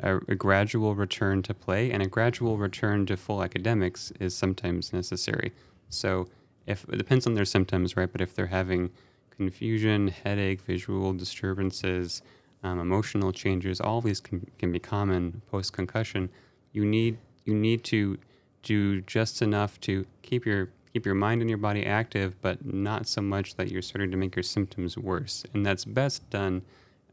a, 0.00 0.16
a 0.28 0.34
gradual 0.34 0.94
return 0.94 1.42
to 1.42 1.54
play 1.54 1.90
and 1.90 2.02
a 2.02 2.06
gradual 2.06 2.56
return 2.56 3.06
to 3.06 3.16
full 3.16 3.42
academics 3.42 4.12
is 4.20 4.34
sometimes 4.34 4.92
necessary. 4.92 5.52
So 5.88 6.28
if 6.66 6.84
it 6.88 6.96
depends 6.96 7.26
on 7.26 7.34
their 7.34 7.44
symptoms, 7.44 7.96
right? 7.96 8.10
But 8.10 8.20
if 8.20 8.34
they're 8.34 8.46
having 8.46 8.90
confusion, 9.30 10.08
headache, 10.08 10.60
visual 10.60 11.12
disturbances, 11.12 12.22
um, 12.62 12.78
emotional 12.78 13.32
changes, 13.32 13.80
all 13.80 14.00
these 14.00 14.20
can, 14.20 14.46
can 14.58 14.72
be 14.72 14.78
common 14.78 15.42
post 15.50 15.72
concussion. 15.72 16.30
You 16.72 16.84
need 16.84 17.18
you 17.44 17.54
need 17.54 17.82
to 17.84 18.18
do 18.62 19.00
just 19.02 19.42
enough 19.42 19.80
to 19.80 20.06
keep 20.22 20.46
your 20.46 20.68
keep 20.92 21.06
your 21.06 21.14
mind 21.14 21.40
and 21.40 21.50
your 21.50 21.58
body 21.58 21.84
active, 21.84 22.40
but 22.40 22.64
not 22.64 23.06
so 23.06 23.22
much 23.22 23.56
that 23.56 23.70
you're 23.70 23.82
starting 23.82 24.10
to 24.10 24.16
make 24.16 24.36
your 24.36 24.42
symptoms 24.42 24.96
worse. 24.96 25.44
And 25.54 25.64
that's 25.64 25.84
best 25.84 26.28
done. 26.30 26.62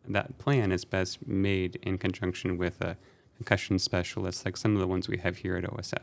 That 0.07 0.37
plan 0.37 0.71
is 0.71 0.85
best 0.85 1.25
made 1.27 1.79
in 1.81 1.97
conjunction 1.97 2.57
with 2.57 2.81
a 2.81 2.97
concussion 3.37 3.79
specialist, 3.79 4.43
like 4.43 4.57
some 4.57 4.73
of 4.73 4.81
the 4.81 4.87
ones 4.87 5.07
we 5.07 5.17
have 5.17 5.37
here 5.37 5.55
at 5.55 5.63
OSF. 5.63 5.99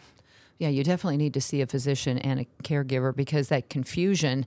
Yeah, 0.59 0.69
you 0.69 0.85
definitely 0.85 1.19
need 1.19 1.35
to 1.35 1.41
see 1.41 1.61
a 1.61 1.67
physician 1.67 2.19
and 2.19 2.41
a 2.41 2.47
caregiver 2.63 3.15
because 3.15 3.49
that 3.49 3.69
confusion, 3.69 4.47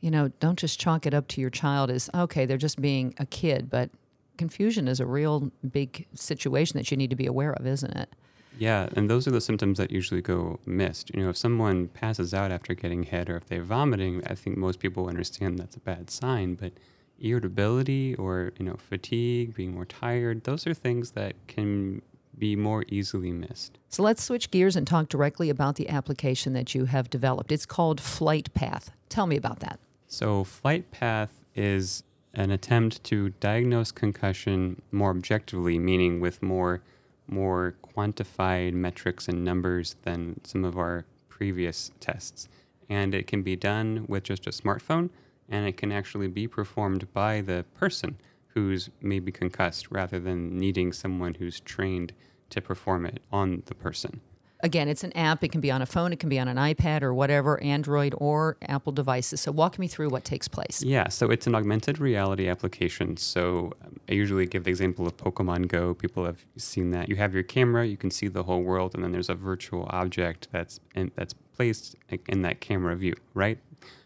you 0.00 0.10
know, 0.10 0.28
don't 0.38 0.58
just 0.58 0.78
chalk 0.78 1.06
it 1.06 1.14
up 1.14 1.28
to 1.28 1.40
your 1.40 1.50
child 1.50 1.90
as 1.90 2.10
okay, 2.14 2.44
they're 2.44 2.58
just 2.58 2.80
being 2.80 3.14
a 3.18 3.24
kid, 3.24 3.70
but 3.70 3.90
confusion 4.36 4.88
is 4.88 5.00
a 5.00 5.06
real 5.06 5.50
big 5.68 6.06
situation 6.14 6.76
that 6.78 6.90
you 6.90 6.96
need 6.96 7.10
to 7.10 7.16
be 7.16 7.26
aware 7.26 7.52
of, 7.52 7.66
isn't 7.66 7.96
it? 7.96 8.14
Yeah, 8.58 8.88
and 8.94 9.10
those 9.10 9.28
are 9.28 9.30
the 9.30 9.40
symptoms 9.40 9.78
that 9.78 9.90
usually 9.90 10.22
go 10.22 10.58
missed. 10.64 11.14
You 11.14 11.24
know, 11.24 11.28
if 11.28 11.36
someone 11.36 11.88
passes 11.88 12.32
out 12.32 12.50
after 12.50 12.74
getting 12.74 13.02
hit 13.02 13.28
or 13.28 13.36
if 13.36 13.46
they're 13.46 13.62
vomiting, 13.62 14.22
I 14.26 14.34
think 14.34 14.56
most 14.56 14.78
people 14.78 15.08
understand 15.08 15.58
that's 15.58 15.76
a 15.76 15.80
bad 15.80 16.08
sign, 16.10 16.54
but 16.54 16.72
irritability 17.20 18.14
or, 18.14 18.52
you 18.58 18.64
know, 18.64 18.76
fatigue, 18.76 19.54
being 19.54 19.74
more 19.74 19.84
tired, 19.84 20.44
those 20.44 20.66
are 20.66 20.74
things 20.74 21.12
that 21.12 21.34
can 21.46 22.00
be 22.38 22.56
more 22.56 22.84
easily 22.88 23.30
missed. 23.30 23.78
So 23.88 24.02
let's 24.02 24.22
switch 24.22 24.50
gears 24.50 24.76
and 24.76 24.86
talk 24.86 25.08
directly 25.08 25.50
about 25.50 25.76
the 25.76 25.88
application 25.88 26.52
that 26.52 26.74
you 26.74 26.86
have 26.86 27.10
developed. 27.10 27.52
It's 27.52 27.66
called 27.66 28.00
Flight 28.00 28.52
Path. 28.54 28.90
Tell 29.08 29.26
me 29.26 29.36
about 29.36 29.60
that. 29.60 29.78
So, 30.08 30.44
Flight 30.44 30.90
Path 30.92 31.44
is 31.54 32.04
an 32.36 32.50
attempt 32.50 33.02
to 33.02 33.30
diagnose 33.40 33.90
concussion 33.90 34.82
more 34.92 35.10
objectively, 35.10 35.78
meaning 35.78 36.20
with 36.20 36.42
more 36.42 36.82
more 37.28 37.74
quantified 37.82 38.72
metrics 38.72 39.26
and 39.26 39.44
numbers 39.44 39.96
than 40.02 40.40
some 40.44 40.64
of 40.64 40.78
our 40.78 41.04
previous 41.28 41.90
tests. 41.98 42.48
And 42.88 43.14
it 43.16 43.26
can 43.26 43.42
be 43.42 43.56
done 43.56 44.04
with 44.06 44.22
just 44.22 44.46
a 44.46 44.50
smartphone, 44.50 45.10
and 45.48 45.66
it 45.66 45.76
can 45.76 45.90
actually 45.90 46.28
be 46.28 46.46
performed 46.46 47.12
by 47.12 47.40
the 47.40 47.64
person 47.74 48.16
who's 48.48 48.90
maybe 49.00 49.32
concussed 49.32 49.90
rather 49.90 50.20
than 50.20 50.56
needing 50.56 50.92
someone 50.92 51.34
who's 51.34 51.58
trained 51.58 52.12
to 52.50 52.60
perform 52.60 53.04
it 53.06 53.20
on 53.32 53.64
the 53.66 53.74
person. 53.74 54.20
Again, 54.60 54.88
it's 54.88 55.04
an 55.04 55.12
app. 55.12 55.44
It 55.44 55.52
can 55.52 55.60
be 55.60 55.70
on 55.70 55.82
a 55.82 55.86
phone, 55.86 56.12
it 56.12 56.18
can 56.18 56.30
be 56.30 56.38
on 56.38 56.48
an 56.48 56.56
iPad 56.56 57.02
or 57.02 57.12
whatever, 57.12 57.62
Android 57.62 58.14
or 58.16 58.56
Apple 58.62 58.92
devices. 58.92 59.40
So, 59.40 59.52
walk 59.52 59.78
me 59.78 59.86
through 59.86 60.08
what 60.08 60.24
takes 60.24 60.48
place. 60.48 60.82
Yeah, 60.82 61.08
so 61.08 61.30
it's 61.30 61.46
an 61.46 61.54
augmented 61.54 61.98
reality 61.98 62.48
application. 62.48 63.18
So, 63.18 63.72
um, 63.84 64.00
I 64.08 64.14
usually 64.14 64.46
give 64.46 64.64
the 64.64 64.70
example 64.70 65.06
of 65.06 65.16
Pokemon 65.16 65.68
Go. 65.68 65.92
People 65.92 66.24
have 66.24 66.46
seen 66.56 66.90
that. 66.90 67.08
You 67.08 67.16
have 67.16 67.34
your 67.34 67.42
camera, 67.42 67.86
you 67.86 67.98
can 67.98 68.10
see 68.10 68.28
the 68.28 68.44
whole 68.44 68.62
world, 68.62 68.94
and 68.94 69.04
then 69.04 69.12
there's 69.12 69.28
a 69.28 69.34
virtual 69.34 69.86
object 69.90 70.48
that's 70.52 70.80
in, 70.94 71.10
that's 71.16 71.34
placed 71.34 71.96
in 72.26 72.42
that 72.42 72.60
camera 72.60 72.96
view, 72.96 73.14
right? 73.34 73.58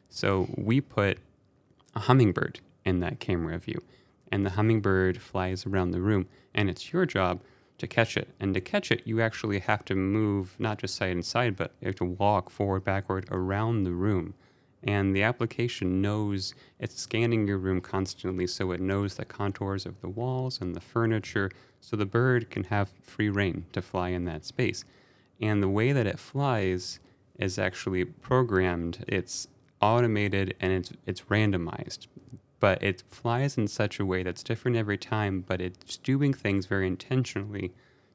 So, 0.09 0.49
we 0.57 0.81
put 0.81 1.19
a 1.95 2.01
hummingbird 2.01 2.59
in 2.85 2.99
that 3.01 3.21
camera 3.21 3.57
view, 3.59 3.81
and 4.33 4.45
the 4.45 4.51
hummingbird 4.51 5.23
flies 5.23 5.65
around 5.65 5.93
the 5.93 6.01
room, 6.01 6.27
and 6.55 6.69
it's 6.69 6.93
your 6.93 7.07
job 7.07 7.41
to 7.81 7.87
catch 7.87 8.17
it. 8.17 8.29
And 8.39 8.55
to 8.55 8.61
catch 8.61 8.91
it, 8.91 9.03
you 9.05 9.21
actually 9.21 9.59
have 9.59 9.85
to 9.87 9.95
move 9.95 10.55
not 10.59 10.79
just 10.79 10.95
side 10.95 11.13
and 11.13 11.25
side, 11.25 11.57
but 11.57 11.73
you 11.81 11.87
have 11.87 11.97
to 11.97 12.05
walk 12.05 12.51
forward, 12.51 12.85
backward 12.85 13.27
around 13.31 13.85
the 13.85 13.93
room. 13.93 14.35
And 14.83 15.15
the 15.15 15.23
application 15.23 16.01
knows 16.01 16.55
it's 16.79 16.99
scanning 16.99 17.47
your 17.47 17.59
room 17.59 17.81
constantly, 17.81 18.47
so 18.47 18.71
it 18.73 18.81
knows 18.81 19.15
the 19.15 19.27
contours 19.27 19.85
of 19.85 20.01
the 20.01 20.09
walls 20.09 20.61
and 20.61 20.75
the 20.75 20.81
furniture, 20.81 21.51
so 21.81 21.97
the 21.97 22.07
bird 22.07 22.49
can 22.51 22.65
have 22.65 22.91
free 23.03 23.29
reign 23.29 23.67
to 23.73 23.83
fly 23.83 24.11
in 24.11 24.25
that 24.25 24.45
space. 24.45 24.85
And 25.41 25.63
the 25.63 25.69
way 25.69 25.93
that 25.93 26.07
it 26.07 26.19
flies 26.19 26.99
is 27.39 27.59
actually 27.59 28.05
programmed. 28.05 29.05
It's 29.07 29.49
automated 29.83 30.55
and 30.61 30.73
it's 30.73 30.93
it's 31.07 31.23
randomized 31.23 32.07
but 32.61 32.83
it 32.83 33.03
flies 33.09 33.57
in 33.57 33.67
such 33.67 33.99
a 33.99 34.07
way 34.07 34.23
that's 34.23 34.43
different 34.43 34.77
every 34.77 34.99
time, 34.99 35.43
but 35.47 35.61
it's 35.61 35.97
doing 35.97 36.33
things 36.35 36.67
very 36.67 36.87
intentionally 36.87 37.73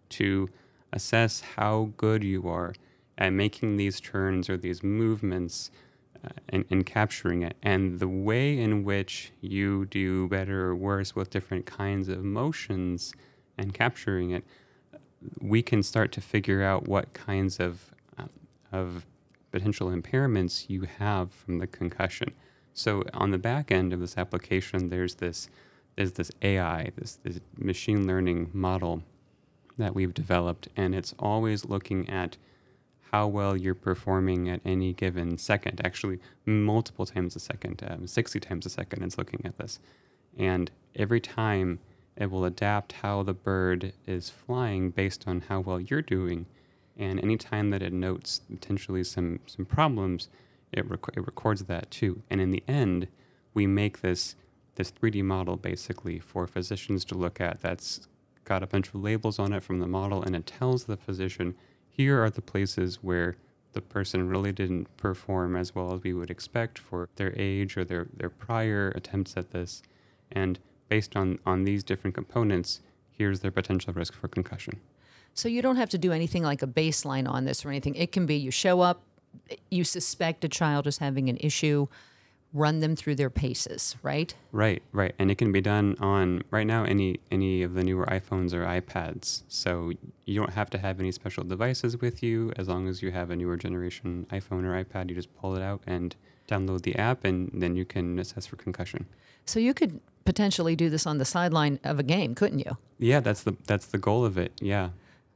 to 0.10 0.50
assess 0.94 1.42
how 1.58 1.92
good 1.98 2.24
you 2.24 2.48
are 2.48 2.74
at 3.18 3.34
making 3.34 3.78
these 3.78 4.00
turns 4.00 4.50
or 4.50 4.56
these 4.56 4.84
movements 4.84 5.72
uh, 6.24 6.30
and, 6.50 6.66
and 6.70 6.86
capturing 6.86 7.42
it. 7.42 7.56
And 7.64 8.00
the 8.00 8.08
way 8.08 8.58
in 8.58 8.84
which 8.84 9.32
you 9.42 9.86
do 9.86 10.28
better 10.28 10.68
or 10.68 10.76
worse 10.76 11.16
with 11.16 11.32
different 11.32 11.66
kinds 11.66 12.08
of 12.08 12.24
motions 12.24 13.14
and 13.58 13.74
capturing 13.74 14.32
it, 14.32 14.44
we 15.42 15.64
can 15.64 15.82
start 15.82 16.12
to 16.14 16.22
figure 16.22 16.62
out 16.62 16.88
what 16.88 17.14
kinds 17.14 17.60
of, 17.60 17.96
uh, 18.18 18.26
of 18.72 19.08
potential 19.52 19.90
impairments 19.90 20.70
you 20.70 20.82
have 21.00 21.32
from 21.32 21.58
the 21.58 21.68
concussion. 21.68 22.34
So 22.76 23.04
on 23.14 23.32
the 23.32 23.38
back 23.38 23.72
end 23.72 23.94
of 23.94 24.02
this 24.02 24.18
application, 24.18 24.90
there's 24.90 25.16
this 25.16 25.50
there's 25.96 26.12
this 26.12 26.30
AI, 26.42 26.92
this, 26.98 27.20
this 27.24 27.40
machine 27.58 28.06
learning 28.06 28.50
model 28.52 29.02
that 29.78 29.96
we've 29.96 30.14
developed, 30.14 30.68
and 30.76 30.94
it's 30.94 31.16
always 31.18 31.64
looking 31.64 32.10
at 32.10 32.36
how 33.14 33.28
well 33.28 33.56
you're 33.56 33.74
performing 33.74 34.50
at 34.50 34.60
any 34.66 34.92
given 34.92 35.38
second. 35.38 35.80
Actually, 35.86 36.20
multiple 36.46 37.06
times 37.06 37.34
a 37.38 37.40
second, 37.40 37.82
um, 37.90 38.08
60 38.08 38.42
times 38.42 38.66
a 38.66 38.70
second, 38.70 39.04
it's 39.04 39.18
looking 39.18 39.40
at 39.46 39.58
this. 39.58 39.80
And 40.38 40.70
every 40.96 41.22
time 41.22 41.80
it 42.18 42.30
will 42.30 42.44
adapt 42.44 42.92
how 42.92 43.24
the 43.24 43.34
bird 43.34 43.94
is 44.06 44.30
flying 44.30 44.90
based 44.90 45.24
on 45.28 45.46
how 45.48 45.62
well 45.62 45.80
you're 45.80 46.02
doing. 46.02 46.46
And 46.98 47.22
anytime 47.24 47.70
that 47.70 47.82
it 47.82 47.94
notes 47.94 48.42
potentially 48.50 49.06
some, 49.06 49.40
some 49.48 49.66
problems, 49.66 50.28
it, 50.76 50.90
rec- 50.90 51.18
it 51.18 51.26
records 51.26 51.64
that 51.64 51.90
too. 51.90 52.22
And 52.30 52.40
in 52.40 52.52
the 52.52 52.64
end, 52.68 53.08
we 53.54 53.66
make 53.66 54.02
this 54.02 54.36
this 54.76 54.92
3D 54.92 55.24
model 55.24 55.56
basically 55.56 56.20
for 56.20 56.48
physicians 56.48 57.06
to 57.06 57.16
look 57.16 57.40
at. 57.40 57.62
That's 57.62 58.08
got 58.44 58.62
a 58.62 58.68
bunch 58.68 58.90
of 58.90 58.96
labels 58.96 59.40
on 59.40 59.54
it 59.54 59.64
from 59.64 59.80
the 59.80 59.88
model, 59.88 60.22
and 60.22 60.36
it 60.36 60.46
tells 60.46 60.84
the 60.84 60.98
physician 60.98 61.56
here 61.90 62.22
are 62.22 62.30
the 62.30 62.42
places 62.42 63.02
where 63.02 63.38
the 63.72 63.82
person 63.82 64.28
really 64.28 64.52
didn't 64.52 64.96
perform 64.98 65.56
as 65.56 65.74
well 65.74 65.94
as 65.94 66.04
we 66.04 66.14
would 66.14 66.30
expect 66.30 66.78
for 66.78 67.10
their 67.16 67.34
age 67.38 67.78
or 67.78 67.84
their, 67.84 68.08
their 68.16 68.30
prior 68.30 68.92
attempts 68.96 69.36
at 69.38 69.52
this. 69.52 69.82
And 70.32 70.60
based 70.90 71.16
on, 71.16 71.40
on 71.46 71.64
these 71.64 71.84
different 71.84 72.16
components, 72.16 72.82
here's 73.12 73.42
their 73.42 73.52
potential 73.52 73.94
risk 73.94 74.14
for 74.14 74.28
concussion. 74.28 74.80
So 75.34 75.50
you 75.50 75.62
don't 75.62 75.76
have 75.76 75.90
to 75.90 75.98
do 75.98 76.14
anything 76.14 76.44
like 76.44 76.62
a 76.62 76.68
baseline 76.68 77.30
on 77.30 77.46
this 77.46 77.66
or 77.66 77.70
anything. 77.70 77.96
It 77.96 78.12
can 78.12 78.26
be 78.26 78.36
you 78.36 78.52
show 78.52 78.82
up, 78.82 79.02
you 79.70 79.84
suspect 79.84 80.44
a 80.44 80.50
child 80.50 80.88
is 80.88 80.98
having 81.00 81.30
an 81.30 81.38
issue, 81.40 81.88
run 82.54 82.80
them 82.80 82.96
through 82.96 83.16
their 83.16 83.30
paces, 83.30 83.96
right? 84.02 84.34
Right, 84.52 84.82
right. 84.94 85.14
And 85.20 85.30
it 85.30 85.38
can 85.38 85.52
be 85.52 85.62
done 85.62 85.96
on 86.00 86.44
right 86.52 86.66
now 86.66 86.86
any 86.86 87.20
any 87.30 87.62
of 87.64 87.74
the 87.74 87.84
newer 87.84 88.06
iPhones 88.06 88.54
or 88.54 88.66
iPads. 88.66 89.44
So 89.48 89.92
you 90.26 90.40
don't 90.40 90.54
have 90.54 90.70
to 90.72 90.78
have 90.78 91.00
any 91.00 91.12
special 91.12 91.44
devices 91.44 91.98
with 91.98 92.24
you 92.24 92.54
as 92.56 92.68
long 92.68 92.88
as 92.88 93.02
you 93.02 93.12
have 93.12 93.30
a 93.30 93.36
newer 93.36 93.58
generation 93.58 94.26
iPhone 94.32 94.64
or 94.64 94.84
iPad, 94.84 95.10
you 95.10 95.16
just 95.16 95.36
pull 95.36 95.56
it 95.56 95.62
out 95.62 95.82
and 95.86 96.16
download 96.48 96.84
the 96.84 96.96
app 96.96 97.26
and 97.26 97.52
then 97.54 97.76
you 97.76 97.86
can 97.86 98.18
assess 98.20 98.46
for 98.46 98.56
concussion. 98.56 99.06
So 99.46 99.60
you 99.60 99.74
could 99.74 100.00
potentially 100.24 100.76
do 100.76 100.90
this 100.90 101.06
on 101.06 101.18
the 101.18 101.26
sideline 101.26 101.80
of 101.84 102.00
a 102.00 102.04
game, 102.04 102.36
couldn't 102.36 102.60
you? 102.60 102.78
Yeah, 102.98 103.20
that's 103.20 103.44
the 103.44 103.56
that's 103.68 103.88
the 103.88 103.98
goal 103.98 104.26
of 104.26 104.38
it. 104.38 104.54
Yeah. 104.62 104.90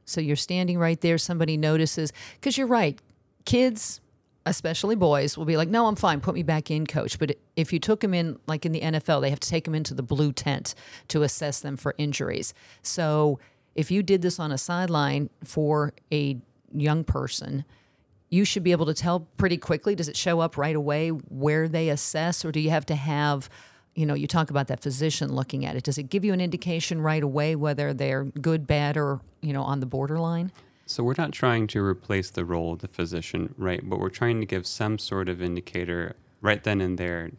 So 0.06 0.20
you're 0.20 0.36
standing 0.36 0.78
right 0.78 1.00
there, 1.00 1.18
somebody 1.18 1.56
notices 1.56 2.12
cuz 2.40 2.56
you're 2.56 2.66
right 2.66 2.98
kids, 3.44 4.00
especially 4.46 4.96
boys, 4.96 5.36
will 5.36 5.44
be 5.44 5.56
like, 5.56 5.68
no, 5.68 5.86
I'm 5.86 5.96
fine. 5.96 6.20
Put 6.20 6.34
me 6.34 6.42
back 6.42 6.70
in, 6.70 6.86
coach. 6.86 7.18
But 7.18 7.36
if 7.56 7.72
you 7.72 7.78
took 7.78 8.00
them 8.00 8.14
in, 8.14 8.38
like 8.46 8.64
in 8.64 8.72
the 8.72 8.80
NFL, 8.80 9.20
they 9.20 9.30
have 9.30 9.40
to 9.40 9.48
take 9.48 9.64
them 9.64 9.74
into 9.74 9.94
the 9.94 10.02
blue 10.02 10.32
tent 10.32 10.74
to 11.08 11.22
assess 11.22 11.60
them 11.60 11.76
for 11.76 11.94
injuries. 11.98 12.54
So 12.82 13.38
if 13.74 13.90
you 13.90 14.02
did 14.02 14.22
this 14.22 14.38
on 14.38 14.52
a 14.52 14.58
sideline 14.58 15.30
for 15.44 15.92
a 16.12 16.38
young 16.72 17.04
person, 17.04 17.64
you 18.30 18.44
should 18.44 18.62
be 18.62 18.72
able 18.72 18.86
to 18.86 18.94
tell 18.94 19.20
pretty 19.36 19.56
quickly. 19.56 19.94
Does 19.94 20.08
it 20.08 20.16
show 20.16 20.40
up 20.40 20.56
right 20.56 20.76
away 20.76 21.08
where 21.10 21.68
they 21.68 21.88
assess, 21.88 22.44
or 22.44 22.52
do 22.52 22.60
you 22.60 22.70
have 22.70 22.86
to 22.86 22.94
have, 22.94 23.50
you 23.94 24.06
know, 24.06 24.14
you 24.14 24.26
talk 24.26 24.50
about 24.50 24.68
that 24.68 24.80
physician 24.80 25.34
looking 25.34 25.66
at 25.66 25.76
it. 25.76 25.82
Does 25.82 25.98
it 25.98 26.04
give 26.04 26.24
you 26.24 26.32
an 26.32 26.40
indication 26.40 27.00
right 27.00 27.22
away 27.22 27.56
whether 27.56 27.92
they're 27.92 28.24
good, 28.24 28.66
bad, 28.66 28.96
or, 28.96 29.20
you 29.42 29.52
know, 29.52 29.62
on 29.62 29.80
the 29.80 29.86
borderline? 29.86 30.52
So 30.90 31.04
we're 31.04 31.14
not 31.16 31.30
trying 31.30 31.68
to 31.68 31.84
replace 31.84 32.30
the 32.30 32.44
role 32.44 32.72
of 32.72 32.80
the 32.80 32.88
physician, 32.88 33.54
right? 33.56 33.80
But 33.88 34.00
we're 34.00 34.08
trying 34.08 34.40
to 34.40 34.44
give 34.44 34.66
some 34.66 34.98
sort 34.98 35.28
of 35.28 35.40
indicator 35.40 36.16
right 36.40 36.64
then 36.64 36.80
and 36.80 36.98
there 36.98 37.30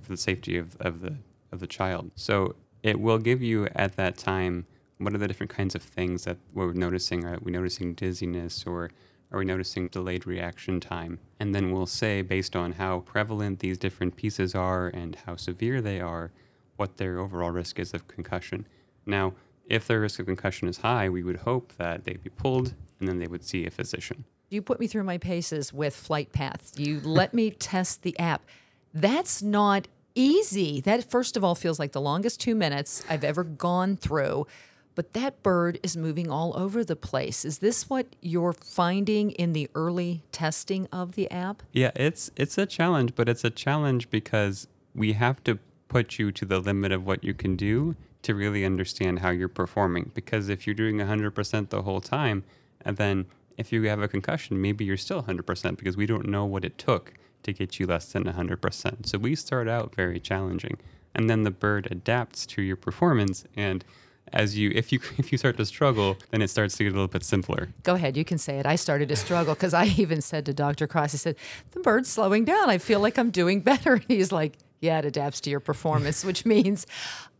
for 0.00 0.12
the 0.12 0.16
safety 0.16 0.56
of, 0.56 0.76
of 0.78 1.00
the 1.00 1.16
of 1.50 1.58
the 1.58 1.66
child. 1.66 2.12
So 2.14 2.54
it 2.84 3.00
will 3.00 3.18
give 3.18 3.42
you 3.42 3.66
at 3.74 3.96
that 3.96 4.16
time 4.16 4.64
what 4.98 5.12
are 5.12 5.18
the 5.18 5.26
different 5.26 5.50
kinds 5.50 5.74
of 5.74 5.82
things 5.82 6.22
that 6.22 6.38
we're 6.54 6.72
noticing? 6.72 7.24
Are 7.24 7.36
we 7.42 7.50
noticing 7.50 7.94
dizziness 7.94 8.64
or 8.64 8.92
are 9.32 9.40
we 9.40 9.44
noticing 9.44 9.88
delayed 9.88 10.24
reaction 10.24 10.78
time? 10.78 11.18
And 11.40 11.52
then 11.52 11.72
we'll 11.72 11.86
say, 11.86 12.22
based 12.22 12.54
on 12.54 12.74
how 12.74 13.00
prevalent 13.00 13.58
these 13.58 13.76
different 13.76 14.14
pieces 14.14 14.54
are 14.54 14.86
and 14.86 15.16
how 15.26 15.34
severe 15.34 15.80
they 15.80 15.98
are, 15.98 16.30
what 16.76 16.98
their 16.98 17.18
overall 17.18 17.50
risk 17.50 17.80
is 17.80 17.92
of 17.92 18.06
concussion. 18.06 18.68
Now, 19.04 19.34
if 19.66 19.88
their 19.88 19.98
risk 19.98 20.20
of 20.20 20.26
concussion 20.26 20.68
is 20.68 20.78
high, 20.78 21.08
we 21.08 21.24
would 21.24 21.38
hope 21.38 21.72
that 21.76 22.04
they'd 22.04 22.22
be 22.22 22.30
pulled 22.30 22.74
and 23.00 23.08
then 23.08 23.18
they 23.18 23.26
would 23.26 23.44
see 23.44 23.66
a 23.66 23.70
physician. 23.70 24.24
You 24.50 24.62
put 24.62 24.78
me 24.78 24.86
through 24.86 25.04
my 25.04 25.18
paces 25.18 25.72
with 25.72 25.94
Flightpath. 25.94 26.78
You 26.78 27.00
let 27.00 27.34
me 27.34 27.50
test 27.58 28.02
the 28.02 28.18
app. 28.18 28.42
That's 28.92 29.42
not 29.42 29.88
easy. 30.14 30.80
That, 30.80 31.08
first 31.08 31.36
of 31.36 31.44
all, 31.44 31.54
feels 31.54 31.78
like 31.78 31.92
the 31.92 32.00
longest 32.00 32.40
two 32.40 32.54
minutes 32.54 33.04
I've 33.08 33.24
ever 33.24 33.44
gone 33.44 33.96
through. 33.96 34.46
But 34.96 35.12
that 35.12 35.42
bird 35.42 35.78
is 35.82 35.96
moving 35.96 36.30
all 36.30 36.52
over 36.58 36.84
the 36.84 36.96
place. 36.96 37.44
Is 37.44 37.58
this 37.58 37.88
what 37.88 38.16
you're 38.20 38.52
finding 38.52 39.30
in 39.30 39.52
the 39.52 39.70
early 39.74 40.24
testing 40.32 40.88
of 40.92 41.12
the 41.12 41.30
app? 41.30 41.62
Yeah, 41.72 41.92
it's 41.94 42.30
it's 42.36 42.58
a 42.58 42.66
challenge, 42.66 43.14
but 43.14 43.28
it's 43.28 43.44
a 43.44 43.50
challenge 43.50 44.10
because 44.10 44.66
we 44.94 45.12
have 45.12 45.42
to 45.44 45.58
put 45.88 46.18
you 46.18 46.32
to 46.32 46.44
the 46.44 46.58
limit 46.58 46.92
of 46.92 47.06
what 47.06 47.22
you 47.22 47.34
can 47.34 47.56
do 47.56 47.94
to 48.22 48.34
really 48.34 48.64
understand 48.64 49.20
how 49.20 49.30
you're 49.30 49.48
performing. 49.48 50.10
Because 50.12 50.48
if 50.48 50.66
you're 50.66 50.74
doing 50.74 50.98
100% 50.98 51.70
the 51.70 51.82
whole 51.82 52.00
time, 52.00 52.44
and 52.84 52.96
then 52.96 53.26
if 53.56 53.72
you 53.72 53.82
have 53.84 54.00
a 54.00 54.08
concussion, 54.08 54.60
maybe 54.60 54.84
you're 54.84 54.96
still 54.96 55.22
100% 55.22 55.76
because 55.76 55.96
we 55.96 56.06
don't 56.06 56.26
know 56.26 56.44
what 56.44 56.64
it 56.64 56.78
took 56.78 57.12
to 57.42 57.52
get 57.52 57.78
you 57.78 57.86
less 57.86 58.12
than 58.12 58.24
100%. 58.24 59.06
So 59.06 59.18
we 59.18 59.34
start 59.34 59.68
out 59.68 59.94
very 59.94 60.18
challenging. 60.18 60.78
And 61.14 61.28
then 61.28 61.42
the 61.42 61.50
bird 61.50 61.88
adapts 61.90 62.46
to 62.46 62.62
your 62.62 62.76
performance 62.76 63.44
and 63.56 63.84
as 64.32 64.56
you 64.56 64.70
if 64.74 64.92
you 64.92 65.00
if 65.18 65.32
you 65.32 65.38
start 65.38 65.56
to 65.56 65.66
struggle, 65.66 66.16
then 66.30 66.42
it 66.42 66.48
starts 66.48 66.76
to 66.76 66.84
get 66.84 66.90
a 66.90 66.94
little 66.94 67.08
bit 67.08 67.24
simpler. 67.24 67.70
Go 67.82 67.94
ahead, 67.94 68.16
you 68.16 68.24
can 68.24 68.38
say 68.38 68.58
it. 68.58 68.66
I 68.66 68.76
started 68.76 69.08
to 69.08 69.16
struggle 69.16 69.54
because 69.54 69.74
I 69.74 69.84
even 69.96 70.20
said 70.20 70.46
to 70.46 70.54
Dr. 70.54 70.86
Cross, 70.86 71.14
I 71.14 71.18
said, 71.18 71.36
the 71.72 71.80
bird's 71.80 72.08
slowing 72.08 72.44
down. 72.44 72.70
I 72.70 72.78
feel 72.78 73.00
like 73.00 73.18
I'm 73.18 73.30
doing 73.30 73.60
better. 73.70 73.94
And 73.94 74.04
he's 74.08 74.32
like, 74.32 74.58
Yeah, 74.80 74.98
it 74.98 75.04
adapts 75.04 75.40
to 75.42 75.50
your 75.50 75.60
performance, 75.60 76.24
which 76.24 76.44
means 76.44 76.86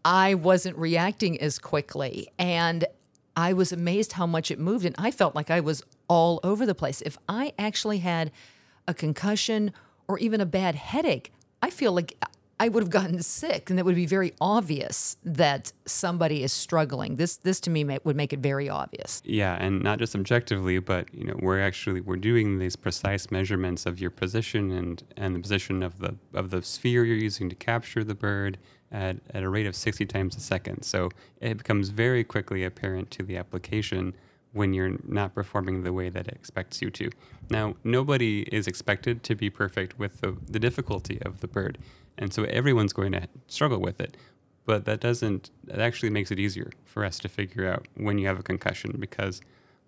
I 0.05 0.35
wasn't 0.35 0.77
reacting 0.77 1.41
as 1.41 1.59
quickly. 1.59 2.29
And 2.39 2.85
I 3.37 3.53
was 3.53 3.73
amazed 3.73 4.13
how 4.13 4.27
much 4.27 4.51
it 4.51 4.59
moved. 4.59 4.85
And 4.85 4.95
I 4.99 5.11
felt 5.11 5.35
like 5.35 5.51
I 5.51 5.61
was 5.61 5.83
all 6.09 6.41
over 6.43 6.67
the 6.67 6.75
place. 6.75 7.01
If 7.03 7.19
I 7.29 7.53
actually 7.59 7.99
had 7.99 8.31
a 8.87 8.95
concussion 8.95 9.73
or 10.09 10.19
even 10.19 10.41
a 10.41 10.47
bad 10.47 10.75
headache, 10.75 11.33
I 11.63 11.71
feel 11.71 11.93
like 11.93 12.17
I 12.61 12.69
would 12.69 12.83
have 12.83 12.91
gotten 12.91 13.23
sick, 13.23 13.71
and 13.71 13.79
it 13.79 13.87
would 13.87 13.95
be 13.95 14.05
very 14.05 14.35
obvious 14.39 15.17
that 15.25 15.73
somebody 15.87 16.43
is 16.43 16.53
struggling. 16.53 17.17
This, 17.17 17.37
this 17.37 17.59
to 17.61 17.71
me 17.71 17.85
may, 17.85 18.01
would 18.05 18.17
make 18.17 18.35
it 18.35 18.41
very 18.41 18.69
obvious. 18.69 19.23
Yeah, 19.25 19.57
and 19.59 19.83
not 19.83 19.99
just 19.99 20.15
objectively, 20.15 20.79
but 20.79 21.13
you 21.15 21.25
know, 21.25 21.37
we're 21.41 21.63
actually 21.63 22.03
we're 22.03 22.17
doing 22.17 22.59
these 22.59 22.77
precise 22.77 23.31
measurements 23.31 23.87
of 23.87 23.99
your 23.99 24.11
position 24.11 24.71
and 24.73 25.03
and 25.17 25.35
the 25.35 25.41
position 25.41 25.83
of 25.83 26.01
the 26.01 26.17
of 26.35 26.51
the 26.51 26.61
sphere 26.61 27.03
you're 27.07 27.17
using 27.17 27.49
to 27.49 27.57
capture 27.57 28.05
the 28.05 28.15
bird 28.15 28.59
at, 28.93 29.17
at 29.33 29.43
a 29.43 29.49
rate 29.49 29.67
of 29.67 29.77
60 29.77 30.07
times 30.07 30.37
a 30.37 30.41
second. 30.41 30.83
So 30.83 31.11
it 31.41 31.59
becomes 31.59 31.91
very 31.91 32.25
quickly 32.25 32.65
apparent 32.65 33.11
to 33.13 33.23
the 33.23 33.37
application 33.37 34.15
when 34.53 34.75
you're 34.75 34.97
not 35.07 35.35
performing 35.35 35.85
the 35.85 35.93
way 35.93 36.09
that 36.09 36.27
it 36.27 36.35
expects 36.35 36.83
you 36.83 36.91
to. 36.91 37.11
Now, 37.51 37.77
nobody 37.85 38.43
is 38.43 38.67
expected 38.67 39.23
to 39.25 39.35
be 39.35 39.49
perfect 39.49 39.99
with 39.99 40.21
the, 40.21 40.37
the 40.49 40.59
difficulty 40.59 41.21
of 41.23 41.41
the 41.41 41.47
bird. 41.47 41.79
And 42.19 42.33
so 42.33 42.45
everyone's 42.45 42.93
going 42.93 43.13
to 43.13 43.29
struggle 43.47 43.81
with 43.81 44.01
it. 44.01 44.17
But 44.67 44.85
that 44.85 45.01
doesn't, 45.01 45.51
that 45.65 45.79
actually 45.79 46.11
makes 46.11 46.31
it 46.31 46.39
easier 46.39 46.71
for 46.85 47.05
us 47.05 47.19
to 47.21 47.29
figure 47.29 47.71
out 47.71 47.87
when 47.95 48.19
you 48.19 48.27
have 48.27 48.39
a 48.39 48.43
concussion 48.43 48.97
because 48.99 49.41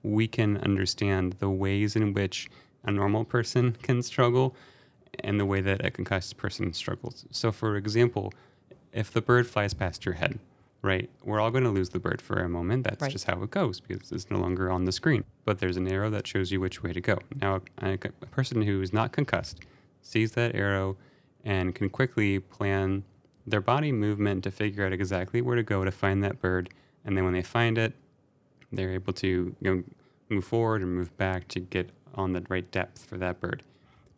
we 0.03 0.27
can 0.27 0.57
understand 0.59 1.37
the 1.39 1.51
ways 1.51 1.95
in 1.95 2.13
which 2.15 2.49
a 2.85 2.91
normal 2.91 3.25
person 3.25 3.77
can 3.83 4.03
struggle 4.03 4.57
and 5.21 5.39
the 5.39 5.47
way 5.47 5.61
that 5.61 5.85
a 5.85 5.91
concussed 5.91 6.37
person 6.37 6.73
struggles. 6.73 7.27
So, 7.31 7.53
for 7.53 7.77
example, 7.77 8.33
if 8.93 9.11
the 9.13 9.21
bird 9.23 9.47
flies 9.47 9.75
past 9.75 10.05
your 10.05 10.15
head, 10.15 10.39
right, 10.83 11.09
we're 11.25 11.41
all 11.41 11.51
going 11.51 11.65
to 11.65 11.71
lose 11.71 11.91
the 11.91 11.99
bird 11.99 12.21
for 12.21 12.41
a 12.43 12.49
moment. 12.49 12.85
That's 12.85 13.03
Right. 13.03 13.11
just 13.11 13.27
how 13.27 13.43
it 13.43 13.51
goes 13.51 13.81
because 13.81 14.13
it's 14.13 14.31
no 14.31 14.39
longer 14.39 14.71
on 14.71 14.85
the 14.85 14.93
screen. 14.93 15.25
But 15.45 15.59
there's 15.59 15.77
an 15.77 15.89
arrow 15.91 16.11
that 16.11 16.27
shows 16.27 16.51
you 16.53 16.61
which 16.61 16.83
way 16.83 16.93
to 16.93 17.01
go. 17.01 17.19
Now, 17.41 17.63
a, 17.81 17.93
a 17.95 18.27
person 18.27 18.63
who 18.63 18.81
is 18.83 18.93
not 18.93 19.13
concussed 19.13 19.61
sees 20.03 20.33
that 20.33 20.55
arrow 20.55 20.97
and 21.45 21.75
can 21.75 21.89
quickly 21.89 22.39
plan 22.39 23.05
their 23.47 23.61
body 23.61 23.91
movement 23.93 24.45
to 24.45 24.51
figure 24.51 24.85
out 24.87 24.93
exactly 24.93 25.41
where 25.41 25.57
to 25.57 25.63
go 25.63 25.85
to 25.85 25.91
find 25.91 26.23
that 26.23 26.41
bird. 26.41 26.69
And 27.05 27.17
then 27.17 27.25
when 27.25 27.33
they 27.33 27.43
find 27.43 27.79
it, 27.79 27.95
they're 28.71 28.93
able 28.93 29.13
to 29.15 29.27
you 29.29 29.57
know, 29.75 29.83
move 30.29 30.45
forward 30.45 30.83
or 30.83 30.87
move 30.87 31.17
back 31.17 31.49
to 31.49 31.61
get 31.61 31.91
on 32.15 32.33
the 32.33 32.45
right 32.49 32.71
depth 32.71 33.05
for 33.05 33.17
that 33.19 33.41
bird. 33.41 33.63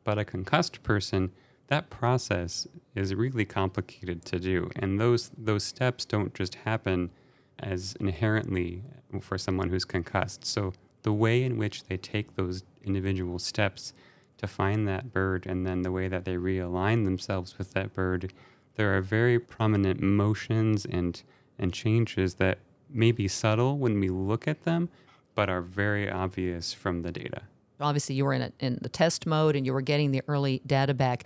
But 0.05 0.19
a 0.19 0.25
concussed 0.25 0.83
person, 0.83 1.33
that 1.69 1.91
process 1.91 2.67
is 2.95 3.15
really 3.15 3.45
complicated 3.45 4.25
to 4.27 4.39
do, 4.39 4.71
and 4.77 5.01
those 5.01 5.31
those 5.37 5.65
steps 5.65 6.05
don't 6.05 6.35
just 6.35 6.57
happen 6.57 7.11
as 7.59 7.97
inherently 8.01 8.83
for 9.21 9.39
someone 9.39 9.71
who's 9.71 9.85
concussed. 9.85 10.45
So 10.45 10.73
the 11.03 11.13
way 11.13 11.43
in 11.43 11.57
which 11.57 11.85
they 11.85 11.97
take 11.97 12.35
those 12.35 12.65
individual 12.83 13.39
steps 13.39 13.93
to 14.39 14.47
find 14.47 14.87
that 14.89 15.13
bird, 15.13 15.47
and 15.47 15.67
then 15.67 15.83
the 15.83 15.93
way 15.93 16.09
that 16.09 16.25
they 16.25 16.35
realign 16.35 17.05
themselves 17.05 17.57
with 17.57 17.73
that 17.73 17.93
bird, 17.93 18.33
there 18.75 18.97
are 18.97 19.01
very 19.01 19.39
prominent 19.39 20.01
motions 20.01 20.85
and 20.85 21.23
and 21.59 21.73
changes 21.73 22.35
that 22.35 22.59
may 22.91 23.13
be 23.13 23.29
subtle 23.29 23.79
when 23.79 23.99
we 24.01 24.09
look 24.09 24.47
at 24.47 24.65
them, 24.65 24.89
but 25.35 25.49
are 25.49 25.63
very 25.63 26.11
obvious 26.11 26.73
from 26.73 27.03
the 27.03 27.13
data. 27.13 27.43
Obviously, 27.81 28.15
you 28.15 28.25
were 28.25 28.33
in, 28.35 28.43
a, 28.43 28.53
in 28.61 28.79
the 28.83 28.89
test 28.89 29.27
mode 29.27 29.57
and 29.57 29.67
you 29.67 29.73
were 29.73 29.81
getting 29.81 30.13
the 30.13 30.23
early 30.29 30.63
data 30.67 30.95
back. 30.95 31.25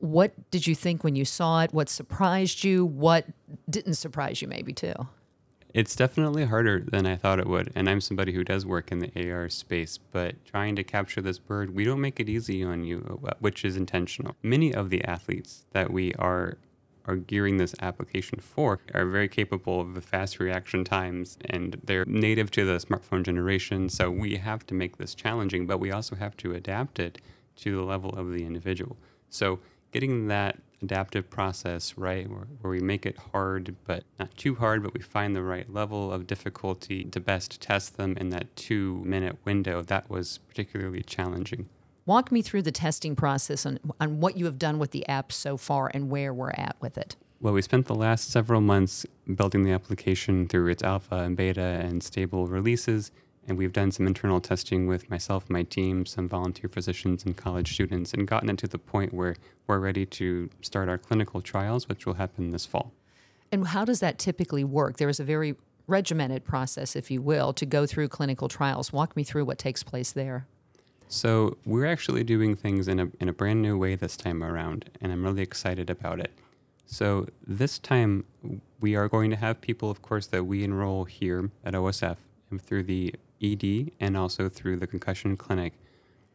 What 0.00 0.50
did 0.50 0.66
you 0.66 0.74
think 0.74 1.02
when 1.02 1.16
you 1.16 1.24
saw 1.24 1.62
it? 1.62 1.72
What 1.72 1.88
surprised 1.88 2.64
you? 2.64 2.84
What 2.84 3.26
didn't 3.68 3.94
surprise 3.94 4.40
you, 4.40 4.48
maybe 4.48 4.72
too? 4.72 4.94
It's 5.74 5.94
definitely 5.94 6.46
harder 6.46 6.80
than 6.80 7.06
I 7.06 7.16
thought 7.16 7.38
it 7.38 7.46
would, 7.46 7.70
and 7.74 7.90
I'm 7.90 8.00
somebody 8.00 8.32
who 8.32 8.42
does 8.42 8.64
work 8.64 8.90
in 8.90 9.00
the 9.00 9.30
AR 9.30 9.48
space, 9.50 9.98
but 9.98 10.42
trying 10.46 10.76
to 10.76 10.84
capture 10.84 11.20
this 11.20 11.38
bird, 11.38 11.74
we 11.74 11.84
don't 11.84 12.00
make 12.00 12.18
it 12.18 12.28
easy 12.28 12.64
on 12.64 12.84
you, 12.84 13.20
uh, 13.24 13.34
which 13.40 13.64
is 13.64 13.76
intentional. 13.76 14.34
Many 14.42 14.72
of 14.72 14.88
the 14.88 15.04
athletes 15.04 15.66
that 15.72 15.92
we 15.92 16.14
are 16.14 16.58
are 17.04 17.16
gearing 17.16 17.56
this 17.56 17.74
application 17.80 18.38
for 18.38 18.80
are 18.92 19.06
very 19.06 19.28
capable 19.28 19.80
of 19.80 19.94
the 19.94 20.00
fast 20.02 20.38
reaction 20.38 20.84
times 20.84 21.38
and 21.46 21.80
they're 21.82 22.04
native 22.04 22.50
to 22.50 22.66
the 22.66 22.76
smartphone 22.76 23.22
generation, 23.22 23.88
so 23.88 24.10
we 24.10 24.36
have 24.36 24.66
to 24.66 24.74
make 24.74 24.98
this 24.98 25.14
challenging, 25.14 25.66
but 25.66 25.80
we 25.80 25.90
also 25.90 26.16
have 26.16 26.36
to 26.36 26.52
adapt 26.52 26.98
it 26.98 27.18
to 27.56 27.74
the 27.74 27.82
level 27.82 28.10
of 28.10 28.30
the 28.30 28.44
individual. 28.44 28.96
So 29.30 29.58
getting 29.92 30.28
that 30.28 30.58
adaptive 30.82 31.28
process 31.28 31.98
right 31.98 32.28
where, 32.30 32.46
where 32.60 32.70
we 32.70 32.80
make 32.80 33.04
it 33.04 33.16
hard 33.32 33.74
but 33.84 34.04
not 34.18 34.36
too 34.36 34.54
hard 34.54 34.82
but 34.82 34.94
we 34.94 35.00
find 35.00 35.34
the 35.34 35.42
right 35.42 35.72
level 35.72 36.12
of 36.12 36.26
difficulty 36.26 37.04
to 37.04 37.18
best 37.18 37.60
test 37.60 37.96
them 37.96 38.16
in 38.16 38.28
that 38.30 38.54
two 38.54 39.02
minute 39.04 39.36
window 39.44 39.82
that 39.82 40.08
was 40.08 40.38
particularly 40.48 41.02
challenging 41.02 41.68
Walk 42.06 42.32
me 42.32 42.40
through 42.40 42.62
the 42.62 42.72
testing 42.72 43.14
process 43.14 43.66
on, 43.66 43.78
on 44.00 44.18
what 44.20 44.38
you 44.38 44.46
have 44.46 44.58
done 44.58 44.78
with 44.78 44.92
the 44.92 45.06
app 45.08 45.30
so 45.30 45.58
far 45.58 45.90
and 45.92 46.08
where 46.08 46.32
we're 46.32 46.52
at 46.52 46.76
with 46.80 46.96
it. 46.96 47.16
well 47.40 47.52
we 47.52 47.60
spent 47.60 47.86
the 47.86 47.94
last 47.94 48.30
several 48.30 48.60
months 48.60 49.04
building 49.34 49.64
the 49.64 49.72
application 49.72 50.46
through 50.46 50.68
its 50.68 50.82
alpha 50.82 51.16
and 51.16 51.36
beta 51.36 51.60
and 51.60 52.02
stable 52.04 52.46
releases 52.46 53.10
and 53.48 53.56
we've 53.56 53.72
done 53.72 53.90
some 53.90 54.06
internal 54.06 54.40
testing 54.40 54.86
with 54.86 55.08
myself, 55.08 55.48
my 55.48 55.62
team, 55.62 56.04
some 56.04 56.28
volunteer 56.28 56.68
physicians, 56.68 57.24
and 57.24 57.34
college 57.36 57.72
students, 57.72 58.12
and 58.12 58.28
gotten 58.28 58.50
it 58.50 58.58
to 58.58 58.68
the 58.68 58.78
point 58.78 59.14
where 59.14 59.36
we're 59.66 59.78
ready 59.78 60.04
to 60.04 60.50
start 60.60 60.88
our 60.90 60.98
clinical 60.98 61.40
trials, 61.40 61.88
which 61.88 62.04
will 62.04 62.14
happen 62.14 62.50
this 62.50 62.66
fall. 62.66 62.92
And 63.50 63.68
how 63.68 63.86
does 63.86 64.00
that 64.00 64.18
typically 64.18 64.64
work? 64.64 64.98
There 64.98 65.08
is 65.08 65.18
a 65.18 65.24
very 65.24 65.54
regimented 65.86 66.44
process, 66.44 66.94
if 66.94 67.10
you 67.10 67.22
will, 67.22 67.54
to 67.54 67.64
go 67.64 67.86
through 67.86 68.08
clinical 68.08 68.48
trials. 68.48 68.92
Walk 68.92 69.16
me 69.16 69.24
through 69.24 69.46
what 69.46 69.58
takes 69.58 69.82
place 69.82 70.12
there. 70.12 70.46
So 71.08 71.56
we're 71.64 71.86
actually 71.86 72.24
doing 72.24 72.54
things 72.54 72.86
in 72.86 73.00
a 73.00 73.08
in 73.18 73.30
a 73.30 73.32
brand 73.32 73.62
new 73.62 73.78
way 73.78 73.94
this 73.94 74.14
time 74.14 74.44
around, 74.44 74.90
and 75.00 75.10
I'm 75.10 75.24
really 75.24 75.40
excited 75.42 75.88
about 75.88 76.20
it. 76.20 76.32
So 76.84 77.26
this 77.46 77.78
time 77.78 78.26
we 78.78 78.94
are 78.94 79.08
going 79.08 79.30
to 79.30 79.36
have 79.36 79.62
people, 79.62 79.90
of 79.90 80.02
course, 80.02 80.26
that 80.26 80.44
we 80.44 80.64
enroll 80.64 81.04
here 81.04 81.50
at 81.64 81.72
OSF 81.72 82.18
and 82.50 82.60
through 82.60 82.82
the 82.82 83.14
ED 83.42 83.92
and 84.00 84.16
also 84.16 84.48
through 84.48 84.76
the 84.76 84.86
concussion 84.86 85.36
clinic. 85.36 85.74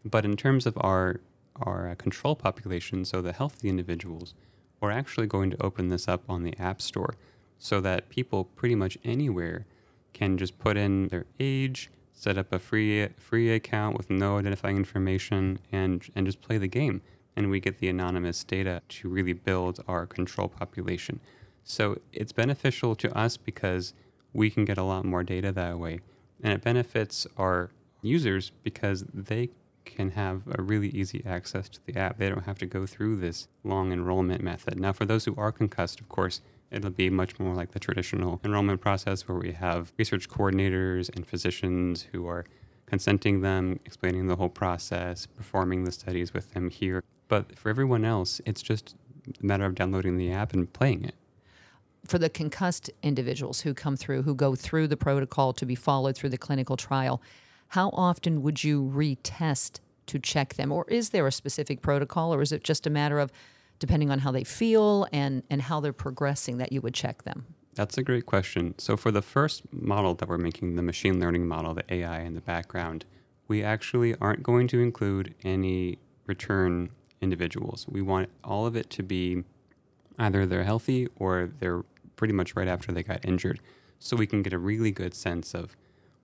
But 0.05 0.25
in 0.25 0.35
terms 0.35 0.65
of 0.65 0.77
our 0.79 1.21
our 1.57 1.89
uh, 1.89 1.95
control 1.95 2.35
population, 2.35 3.05
so 3.05 3.21
the 3.21 3.31
healthy 3.31 3.69
individuals, 3.69 4.33
we're 4.79 4.91
actually 4.91 5.27
going 5.27 5.51
to 5.51 5.63
open 5.63 5.89
this 5.89 6.07
up 6.07 6.23
on 6.27 6.43
the 6.43 6.57
App 6.57 6.81
Store 6.81 7.15
so 7.59 7.79
that 7.79 8.09
people 8.09 8.43
pretty 8.43 8.75
much 8.75 8.97
anywhere 9.03 9.65
can 10.13 10.37
just 10.37 10.59
put 10.59 10.77
in 10.77 11.07
their 11.09 11.25
age, 11.39 11.89
set 12.11 12.37
up 12.37 12.51
a 12.51 12.59
free 12.59 13.07
free 13.17 13.51
account 13.51 13.97
with 13.97 14.09
no 14.09 14.37
identifying 14.37 14.77
information, 14.77 15.59
and 15.71 16.09
and 16.15 16.25
just 16.25 16.41
play 16.41 16.57
the 16.57 16.67
game. 16.67 17.01
And 17.35 17.49
we 17.49 17.59
get 17.59 17.79
the 17.79 17.89
anonymous 17.89 18.43
data 18.43 18.81
to 18.89 19.09
really 19.09 19.33
build 19.33 19.83
our 19.87 20.05
control 20.05 20.47
population. 20.47 21.19
So 21.63 21.99
it's 22.11 22.31
beneficial 22.31 22.95
to 22.95 23.17
us 23.17 23.37
because 23.37 23.93
we 24.33 24.49
can 24.49 24.65
get 24.65 24.77
a 24.77 24.83
lot 24.83 25.05
more 25.05 25.23
data 25.23 25.51
that 25.51 25.79
way, 25.79 26.01
and 26.43 26.53
it 26.53 26.61
benefits 26.61 27.25
our 27.37 27.71
users 28.01 28.51
because 28.63 29.05
they 29.13 29.49
can 29.85 30.11
have 30.11 30.43
a 30.51 30.61
really 30.61 30.89
easy 30.89 31.23
access 31.25 31.69
to 31.69 31.79
the 31.85 31.95
app. 31.97 32.17
They 32.17 32.29
don't 32.29 32.45
have 32.45 32.59
to 32.59 32.65
go 32.65 32.85
through 32.85 33.17
this 33.17 33.47
long 33.63 33.91
enrollment 33.91 34.43
method. 34.43 34.79
Now, 34.79 34.93
for 34.93 35.05
those 35.05 35.25
who 35.25 35.35
are 35.37 35.51
concussed, 35.51 35.99
of 35.99 36.09
course, 36.09 36.41
it'll 36.71 36.89
be 36.89 37.09
much 37.09 37.39
more 37.39 37.53
like 37.53 37.71
the 37.71 37.79
traditional 37.79 38.39
enrollment 38.43 38.81
process 38.81 39.27
where 39.27 39.37
we 39.37 39.53
have 39.53 39.93
research 39.97 40.29
coordinators 40.29 41.13
and 41.15 41.25
physicians 41.25 42.07
who 42.11 42.27
are 42.27 42.45
consenting 42.85 43.41
them, 43.41 43.79
explaining 43.85 44.27
the 44.27 44.35
whole 44.35 44.49
process, 44.49 45.25
performing 45.25 45.83
the 45.83 45.91
studies 45.91 46.33
with 46.33 46.53
them 46.53 46.69
here. 46.69 47.03
But 47.27 47.57
for 47.57 47.69
everyone 47.69 48.05
else, 48.05 48.41
it's 48.45 48.61
just 48.61 48.95
a 49.41 49.45
matter 49.45 49.65
of 49.65 49.75
downloading 49.75 50.17
the 50.17 50.31
app 50.31 50.53
and 50.53 50.71
playing 50.71 51.05
it. 51.05 51.15
For 52.05 52.17
the 52.17 52.29
concussed 52.29 52.89
individuals 53.01 53.61
who 53.61 53.73
come 53.73 53.95
through, 53.95 54.23
who 54.23 54.35
go 54.35 54.55
through 54.55 54.87
the 54.87 54.97
protocol 54.97 55.53
to 55.53 55.65
be 55.65 55.75
followed 55.75 56.15
through 56.15 56.29
the 56.29 56.37
clinical 56.37 56.75
trial, 56.75 57.21
how 57.69 57.89
often 57.93 58.41
would 58.41 58.63
you 58.63 58.91
retest 58.93 59.79
to 60.07 60.19
check 60.19 60.55
them? 60.55 60.71
Or 60.71 60.85
is 60.89 61.09
there 61.09 61.25
a 61.27 61.31
specific 61.31 61.81
protocol, 61.81 62.33
or 62.33 62.41
is 62.41 62.51
it 62.51 62.63
just 62.63 62.85
a 62.85 62.89
matter 62.89 63.19
of 63.19 63.31
depending 63.79 64.11
on 64.11 64.19
how 64.19 64.31
they 64.31 64.43
feel 64.43 65.07
and, 65.11 65.43
and 65.49 65.61
how 65.61 65.79
they're 65.79 65.93
progressing 65.93 66.57
that 66.57 66.71
you 66.71 66.81
would 66.81 66.93
check 66.93 67.23
them? 67.23 67.45
That's 67.75 67.97
a 67.97 68.03
great 68.03 68.25
question. 68.25 68.75
So, 68.77 68.95
for 68.95 69.11
the 69.11 69.21
first 69.21 69.63
model 69.71 70.13
that 70.15 70.29
we're 70.29 70.37
making, 70.37 70.75
the 70.75 70.83
machine 70.83 71.19
learning 71.19 71.47
model, 71.47 71.73
the 71.73 71.91
AI 71.91 72.21
in 72.21 72.35
the 72.35 72.41
background, 72.41 73.05
we 73.47 73.63
actually 73.63 74.15
aren't 74.21 74.43
going 74.43 74.67
to 74.67 74.79
include 74.79 75.33
any 75.43 75.97
return 76.27 76.89
individuals. 77.21 77.87
We 77.89 78.01
want 78.01 78.29
all 78.43 78.65
of 78.65 78.75
it 78.75 78.89
to 78.91 79.03
be 79.03 79.43
either 80.19 80.45
they're 80.45 80.63
healthy 80.63 81.07
or 81.15 81.51
they're 81.59 81.83
pretty 82.23 82.33
much 82.33 82.55
right 82.55 82.69
after 82.69 82.93
they 82.93 83.03
got 83.03 83.19
injured. 83.25 83.59
So, 83.99 84.15
we 84.15 84.25
can 84.25 84.43
get 84.43 84.53
a 84.53 84.57
really 84.57 84.91
good 84.91 85.13
sense 85.13 85.53
of 85.53 85.75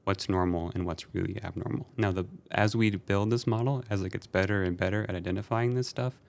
what's 0.06 0.30
normal 0.30 0.72
and 0.74 0.86
what's 0.86 1.14
really 1.14 1.38
abnormal. 1.44 1.88
Now, 1.98 2.14
the, 2.14 2.26
as 2.52 2.74
we 2.74 2.90
build 2.90 3.32
this 3.32 3.46
model, 3.46 3.84
as 3.90 4.02
it 4.02 4.14
gets 4.14 4.28
better 4.28 4.64
and 4.64 4.78
better 4.78 5.06
at 5.10 5.14
identifying 5.14 5.76
this 5.76 5.90
stuff, 5.90 6.22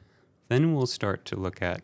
then 0.49 0.75
we'll 0.75 0.89
start 0.89 1.25
to 1.27 1.37
look 1.37 1.63
at 1.63 1.83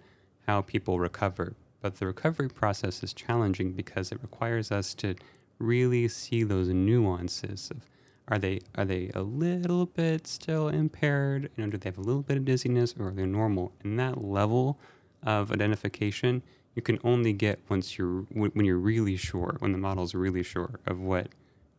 how 0.49 0.63
people 0.63 0.99
recover. 0.99 1.55
But 1.81 2.01
the 2.01 2.07
recovery 2.07 2.49
process 2.49 3.05
is 3.05 3.15
challenging 3.15 3.71
because 3.71 4.11
it 4.11 4.19
requires 4.21 4.73
us 4.73 4.93
to 4.95 5.15
really 5.61 6.09
see 6.09 6.43
those 6.43 6.67
nuances 6.69 7.71
of 7.71 7.89
are 8.27 8.41
they 8.41 8.63
are 8.75 8.85
they 8.85 9.13
a 9.15 9.23
little 9.23 9.87
bit 9.87 10.27
still 10.27 10.69
impaired? 10.69 11.51
You 11.55 11.63
know, 11.63 11.71
do 11.71 11.79
they 11.79 11.89
have 11.89 11.99
a 11.99 12.03
little 12.03 12.23
bit 12.23 12.37
of 12.37 12.45
dizziness 12.45 12.97
or 12.99 13.11
are 13.11 13.13
they 13.13 13.27
normal? 13.27 13.71
And 13.85 13.97
that 14.01 14.25
level 14.25 14.81
of 15.23 15.53
identification 15.53 16.43
you 16.77 16.83
can 16.83 17.01
only 17.03 17.33
get 17.33 17.59
once 17.69 17.99
you're 17.99 18.21
when 18.31 18.65
you're 18.65 18.79
really 18.79 19.17
sure, 19.17 19.57
when 19.59 19.73
the 19.73 19.79
model's 19.79 20.15
really 20.15 20.45
sure 20.45 20.79
of 20.87 21.01
what 21.01 21.29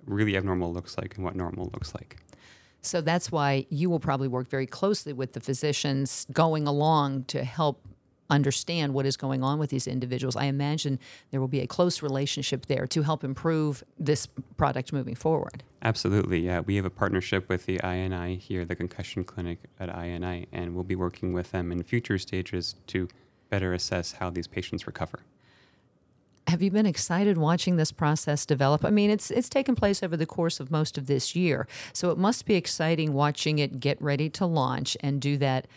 really 0.05 0.35
abnormal 0.35 0.73
looks 0.73 0.97
like 0.97 1.15
and 1.15 1.23
what 1.23 1.35
normal 1.35 1.69
looks 1.73 1.93
like. 1.93 2.17
So 2.81 3.01
that's 3.01 3.31
why 3.31 3.65
you 3.69 3.89
will 3.89 3.99
probably 3.99 4.27
work 4.27 4.49
very 4.49 4.65
closely 4.65 5.13
with 5.13 5.33
the 5.33 5.39
physicians 5.39 6.25
going 6.31 6.67
along 6.67 7.25
to 7.25 7.43
help 7.43 7.85
understand 8.29 8.93
what 8.93 9.05
is 9.05 9.15
going 9.15 9.43
on 9.43 9.59
with 9.59 9.69
these 9.69 9.87
individuals. 9.87 10.35
I 10.35 10.45
imagine 10.45 10.99
there 11.31 11.39
will 11.39 11.47
be 11.47 11.61
a 11.61 11.67
close 11.67 12.01
relationship 12.01 12.65
there 12.65 12.87
to 12.87 13.03
help 13.03 13.23
improve 13.23 13.83
this 13.99 14.27
product 14.57 14.91
moving 14.91 15.15
forward. 15.15 15.63
Absolutely, 15.81 16.39
yeah. 16.39 16.59
We 16.61 16.75
have 16.75 16.85
a 16.85 16.89
partnership 16.89 17.47
with 17.47 17.65
the 17.65 17.77
INI 17.79 18.39
here, 18.39 18.65
the 18.65 18.75
concussion 18.75 19.23
clinic 19.23 19.59
at 19.79 19.89
INI, 19.89 20.47
and 20.51 20.73
we'll 20.75 20.83
be 20.83 20.95
working 20.95 21.33
with 21.33 21.51
them 21.51 21.71
in 21.71 21.83
future 21.83 22.17
stages 22.17 22.75
to 22.87 23.07
better 23.49 23.73
assess 23.73 24.13
how 24.13 24.29
these 24.29 24.47
patients 24.47 24.87
recover 24.87 25.21
have 26.47 26.61
you 26.61 26.71
been 26.71 26.85
excited 26.85 27.37
watching 27.37 27.75
this 27.75 27.91
process 27.91 28.45
develop? 28.45 28.85
I 28.85 28.89
mean, 28.89 29.09
it's 29.09 29.29
it's 29.31 29.49
taken 29.49 29.75
place 29.75 30.01
over 30.01 30.15
the 30.15 30.25
course 30.25 30.59
of 30.59 30.71
most 30.71 30.97
of 30.97 31.07
this 31.07 31.35
year, 31.35 31.67
so 31.93 32.09
it 32.09 32.17
must 32.17 32.45
be 32.45 32.55
exciting 32.55 33.13
watching 33.13 33.59
it 33.59 33.79
get 33.79 34.01
ready 34.01 34.29
to 34.31 34.45
launch 34.45 34.95
and 35.01 35.21
do 35.21 35.37
that. 35.37 35.67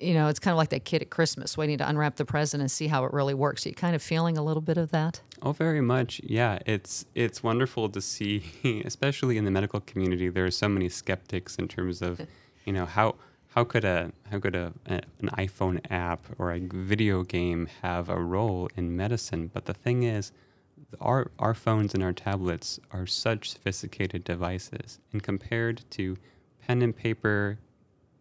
You 0.00 0.14
know, 0.14 0.26
it's 0.26 0.40
kind 0.40 0.50
of 0.50 0.58
like 0.58 0.70
that 0.70 0.84
kid 0.84 1.00
at 1.02 1.10
Christmas 1.10 1.56
waiting 1.56 1.78
to 1.78 1.88
unwrap 1.88 2.16
the 2.16 2.24
present 2.24 2.60
and 2.60 2.68
see 2.68 2.88
how 2.88 3.04
it 3.04 3.12
really 3.12 3.34
works. 3.34 3.64
Are 3.64 3.68
you 3.68 3.74
kind 3.76 3.94
of 3.94 4.02
feeling 4.02 4.36
a 4.36 4.42
little 4.42 4.60
bit 4.60 4.76
of 4.76 4.90
that? 4.90 5.20
Oh, 5.42 5.52
very 5.52 5.80
much. 5.80 6.20
Yeah, 6.24 6.58
it's 6.66 7.04
it's 7.14 7.42
wonderful 7.42 7.88
to 7.90 8.00
see, 8.00 8.42
especially 8.84 9.36
in 9.36 9.44
the 9.44 9.52
medical 9.52 9.80
community. 9.80 10.28
There 10.28 10.44
are 10.44 10.50
so 10.50 10.68
many 10.68 10.88
skeptics 10.88 11.56
in 11.56 11.68
terms 11.68 12.02
of, 12.02 12.20
you 12.64 12.72
know, 12.72 12.86
how 12.86 13.14
how 13.54 13.64
could 13.64 13.84
a 13.84 14.12
how 14.30 14.38
could 14.38 14.56
a, 14.56 14.72
a, 14.86 15.00
an 15.20 15.28
iPhone 15.36 15.80
app 15.90 16.24
or 16.38 16.52
a 16.52 16.60
video 16.60 17.22
game 17.22 17.68
have 17.82 18.08
a 18.08 18.18
role 18.18 18.68
in 18.76 18.96
medicine? 18.96 19.50
But 19.52 19.66
the 19.66 19.74
thing 19.74 20.02
is, 20.04 20.32
our 21.00 21.30
our 21.38 21.54
phones 21.54 21.92
and 21.92 22.02
our 22.02 22.14
tablets 22.14 22.80
are 22.92 23.06
such 23.06 23.50
sophisticated 23.50 24.24
devices, 24.24 24.98
and 25.12 25.22
compared 25.22 25.82
to 25.90 26.16
pen 26.66 26.80
and 26.80 26.96
paper 26.96 27.58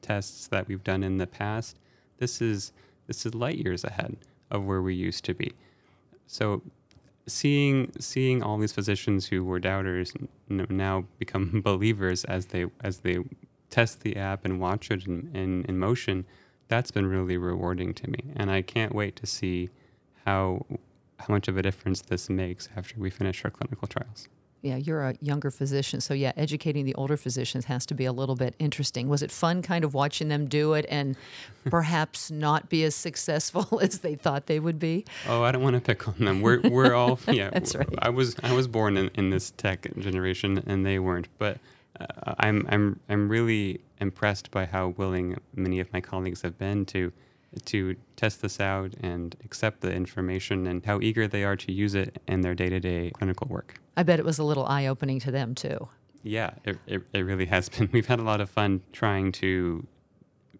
tests 0.01 0.47
that 0.47 0.67
we've 0.67 0.83
done 0.83 1.03
in 1.03 1.17
the 1.17 1.27
past, 1.27 1.77
this 2.17 2.41
is 2.41 2.73
this 3.07 3.25
is 3.25 3.33
light 3.33 3.57
years 3.57 3.83
ahead 3.85 4.17
of 4.49 4.65
where 4.65 4.81
we 4.81 4.93
used 4.93 5.23
to 5.25 5.33
be. 5.33 5.53
So 6.27 6.61
seeing 7.25 7.93
seeing 7.99 8.43
all 8.43 8.57
these 8.57 8.73
physicians 8.73 9.27
who 9.27 9.45
were 9.45 9.59
doubters 9.59 10.11
now 10.49 11.05
become 11.19 11.61
believers 11.63 12.25
as 12.25 12.47
they 12.47 12.65
as 12.83 12.99
they 12.99 13.19
test 13.71 14.01
the 14.01 14.15
app 14.15 14.45
and 14.45 14.59
watch 14.59 14.91
it 14.91 15.07
in, 15.07 15.31
in, 15.33 15.65
in 15.65 15.79
motion, 15.79 16.25
that's 16.67 16.91
been 16.91 17.07
really 17.07 17.37
rewarding 17.37 17.93
to 17.95 18.09
me. 18.09 18.19
And 18.35 18.51
I 18.51 18.61
can't 18.61 18.93
wait 18.93 19.15
to 19.17 19.25
see 19.25 19.69
how 20.25 20.65
how 21.19 21.33
much 21.35 21.47
of 21.47 21.55
a 21.55 21.61
difference 21.61 22.01
this 22.01 22.29
makes 22.29 22.67
after 22.75 22.99
we 22.99 23.09
finish 23.09 23.45
our 23.45 23.51
clinical 23.51 23.87
trials. 23.87 24.27
Yeah, 24.63 24.75
you're 24.75 25.01
a 25.01 25.15
younger 25.21 25.49
physician, 25.49 26.01
so 26.01 26.13
yeah, 26.13 26.33
educating 26.37 26.85
the 26.85 26.93
older 26.93 27.17
physicians 27.17 27.65
has 27.65 27.83
to 27.87 27.95
be 27.95 28.05
a 28.05 28.11
little 28.11 28.35
bit 28.35 28.53
interesting. 28.59 29.09
Was 29.09 29.23
it 29.23 29.31
fun 29.31 29.63
kind 29.63 29.83
of 29.83 29.95
watching 29.95 30.27
them 30.27 30.47
do 30.47 30.73
it 30.73 30.85
and 30.87 31.17
perhaps 31.65 32.29
not 32.29 32.69
be 32.69 32.83
as 32.83 32.93
successful 32.93 33.79
as 33.83 33.99
they 33.99 34.13
thought 34.13 34.45
they 34.45 34.59
would 34.59 34.77
be? 34.77 35.05
Oh, 35.27 35.41
I 35.41 35.51
don't 35.51 35.63
want 35.63 35.75
to 35.75 35.81
pick 35.81 36.07
on 36.07 36.15
them. 36.19 36.41
We're 36.41 36.61
we're 36.61 36.93
all 36.93 37.19
yeah. 37.27 37.49
That's 37.49 37.75
right. 37.75 37.87
I 37.99 38.09
was 38.09 38.35
I 38.43 38.53
was 38.53 38.67
born 38.67 38.97
in, 38.97 39.09
in 39.15 39.31
this 39.31 39.49
tech 39.51 39.87
generation 39.97 40.63
and 40.67 40.85
they 40.85 40.99
weren't, 40.99 41.27
but 41.39 41.57
uh, 42.01 42.35
I'm 42.39 42.65
I'm 42.69 42.99
I'm 43.09 43.29
really 43.29 43.81
impressed 43.99 44.51
by 44.51 44.65
how 44.65 44.89
willing 44.89 45.37
many 45.55 45.79
of 45.79 45.91
my 45.93 46.01
colleagues 46.01 46.41
have 46.41 46.57
been 46.57 46.85
to 46.87 47.11
to 47.65 47.95
test 48.15 48.41
this 48.41 48.59
out 48.59 48.93
and 49.01 49.35
accept 49.43 49.81
the 49.81 49.91
information 49.91 50.67
and 50.67 50.85
how 50.85 50.99
eager 51.01 51.27
they 51.27 51.43
are 51.43 51.57
to 51.57 51.71
use 51.71 51.95
it 51.95 52.21
in 52.25 52.41
their 52.41 52.55
day-to-day 52.55 53.11
clinical 53.11 53.45
work. 53.49 53.81
I 53.97 54.03
bet 54.03 54.19
it 54.19 54.25
was 54.25 54.39
a 54.39 54.43
little 54.43 54.65
eye-opening 54.65 55.19
to 55.21 55.31
them 55.31 55.53
too. 55.53 55.89
Yeah, 56.23 56.51
it, 56.63 56.77
it, 56.87 57.01
it 57.11 57.19
really 57.19 57.47
has 57.47 57.67
been. 57.67 57.89
We've 57.93 58.07
had 58.07 58.19
a 58.19 58.23
lot 58.23 58.39
of 58.39 58.49
fun 58.49 58.81
trying 58.93 59.33
to 59.33 59.85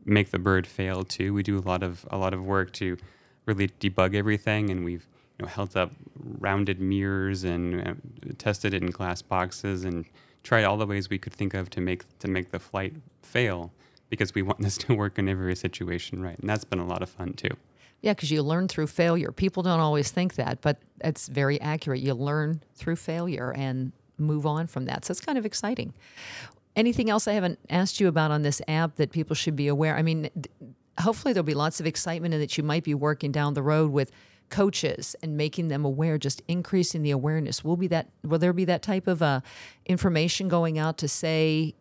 make 0.06 0.32
the 0.32 0.40
bird 0.40 0.68
fail 0.68 1.04
too. 1.04 1.34
We 1.34 1.44
do 1.44 1.58
a 1.58 1.62
lot 1.62 1.84
of 1.84 2.06
a 2.10 2.18
lot 2.18 2.34
of 2.34 2.44
work 2.44 2.74
to 2.74 2.98
really 3.46 3.68
debug 3.68 4.16
everything, 4.16 4.70
and 4.70 4.84
we've 4.84 5.08
you 5.40 5.46
know, 5.46 5.50
held 5.50 5.78
up 5.78 5.92
rounded 6.16 6.80
mirrors 6.80 7.44
and 7.44 7.88
uh, 7.88 7.94
tested 8.38 8.74
it 8.74 8.82
in 8.82 8.90
glass 8.90 9.22
boxes 9.22 9.84
and 9.84 10.06
tried 10.44 10.64
all 10.64 10.78
the 10.78 10.86
ways 10.86 11.10
we 11.10 11.18
could 11.18 11.34
think 11.34 11.54
of 11.54 11.70
to 11.72 11.82
make 11.82 12.04
to 12.20 12.28
make 12.28 12.52
the 12.52 12.60
flight 12.60 12.94
fail 13.22 13.72
because 14.10 14.34
we 14.34 14.42
want 14.42 14.60
this 14.62 14.78
to 14.78 14.94
work 14.94 15.18
in 15.20 15.30
every 15.30 15.56
situation 15.56 16.22
right? 16.22 16.38
And 16.40 16.50
that's 16.50 16.64
been 16.64 16.80
a 16.80 16.86
lot 16.86 17.02
of 17.02 17.10
fun 17.10 17.34
too. 17.34 17.56
Yeah 18.02 18.14
because 18.14 18.32
you 18.32 18.42
learn 18.42 18.68
through 18.68 18.88
failure. 18.88 19.32
People 19.32 19.64
don't 19.64 19.80
always 19.80 20.12
think 20.12 20.36
that 20.36 20.62
but 20.62 20.78
it's 21.04 21.28
very 21.28 21.60
accurate. 21.62 22.02
You 22.02 22.14
learn 22.14 22.62
through 22.76 22.96
failure 22.98 23.54
and 23.56 23.92
move 24.18 24.46
on 24.46 24.68
from 24.68 24.86
that. 24.86 25.06
So 25.06 25.12
it's 25.12 25.22
kind 25.22 25.38
of 25.38 25.46
exciting. 25.46 25.94
Anything 26.76 27.10
else 27.10 27.28
i 27.28 27.34
haven't 27.34 27.60
asked 27.70 28.00
you 28.00 28.08
about 28.08 28.32
on 28.32 28.44
this 28.44 28.62
app 28.68 28.96
that 28.96 29.12
people 29.12 29.36
should 29.36 29.56
be 29.56 29.68
aware? 29.68 29.96
I 29.96 30.02
mean 30.02 30.30
hopefully 31.00 31.34
there'll 31.34 31.46
be 31.46 31.54
lots 31.54 31.80
of 31.80 31.86
excitement 31.88 32.34
and 32.34 32.42
that 32.42 32.58
you 32.58 32.64
might 32.64 32.84
be 32.84 32.94
working 32.94 33.32
down 33.32 33.54
the 33.54 33.64
road 33.64 33.92
with 33.92 34.12
coaches 34.52 35.16
and 35.24 35.36
making 35.36 35.70
them 35.70 35.84
aware, 35.84 36.18
just 36.18 36.44
increasing 36.48 37.02
the 37.02 37.12
awareness. 37.12 37.64
Will 37.64 37.78
be 37.78 37.88
that 37.88 38.10
will 38.24 38.38
there 38.38 38.54
be 38.54 38.66
that 38.66 38.84
type 38.84 39.08
of 39.08 39.22
uh, 39.24 39.42
information 39.86 40.48
going 40.48 40.78
out 40.78 40.98
to 41.00 41.08
say, 41.08 41.74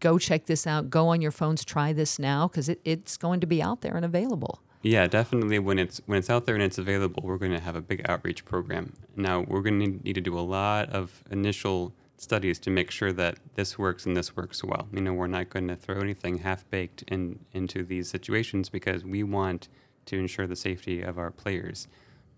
go 0.00 0.18
check 0.18 0.46
this 0.46 0.66
out, 0.66 0.90
go 0.90 1.08
on 1.08 1.20
your 1.20 1.30
phones, 1.30 1.64
try 1.64 1.92
this 1.92 2.18
now, 2.18 2.48
because 2.48 2.68
it, 2.68 2.80
it's 2.84 3.16
going 3.16 3.40
to 3.40 3.46
be 3.46 3.62
out 3.62 3.82
there 3.82 3.94
and 3.94 4.04
available. 4.04 4.60
Yeah, 4.82 5.06
definitely. 5.06 5.58
When 5.58 5.78
it's 5.78 6.00
when 6.06 6.18
it's 6.18 6.28
out 6.28 6.44
there 6.44 6.54
and 6.54 6.64
it's 6.64 6.78
available, 6.78 7.22
we're 7.24 7.38
going 7.38 7.52
to 7.52 7.60
have 7.60 7.76
a 7.76 7.80
big 7.80 8.02
outreach 8.08 8.44
program. 8.44 8.92
Now 9.16 9.40
we're 9.40 9.62
going 9.62 9.80
to 9.80 10.04
need 10.04 10.14
to 10.14 10.20
do 10.20 10.38
a 10.38 10.40
lot 10.40 10.90
of 10.90 11.22
initial 11.30 11.94
studies 12.16 12.58
to 12.58 12.70
make 12.70 12.90
sure 12.90 13.12
that 13.12 13.38
this 13.54 13.78
works 13.78 14.06
and 14.06 14.16
this 14.16 14.36
works 14.36 14.62
well. 14.62 14.88
You 14.92 15.00
know, 15.00 15.14
we're 15.14 15.26
not 15.26 15.50
going 15.50 15.68
to 15.68 15.76
throw 15.76 16.00
anything 16.00 16.38
half 16.38 16.68
baked 16.70 17.02
in 17.08 17.38
into 17.52 17.82
these 17.82 18.10
situations 18.10 18.68
because 18.68 19.04
we 19.04 19.22
want 19.22 19.68
to 20.06 20.18
ensure 20.18 20.46
the 20.46 20.56
safety 20.56 21.00
of 21.00 21.18
our 21.18 21.30
players. 21.30 21.88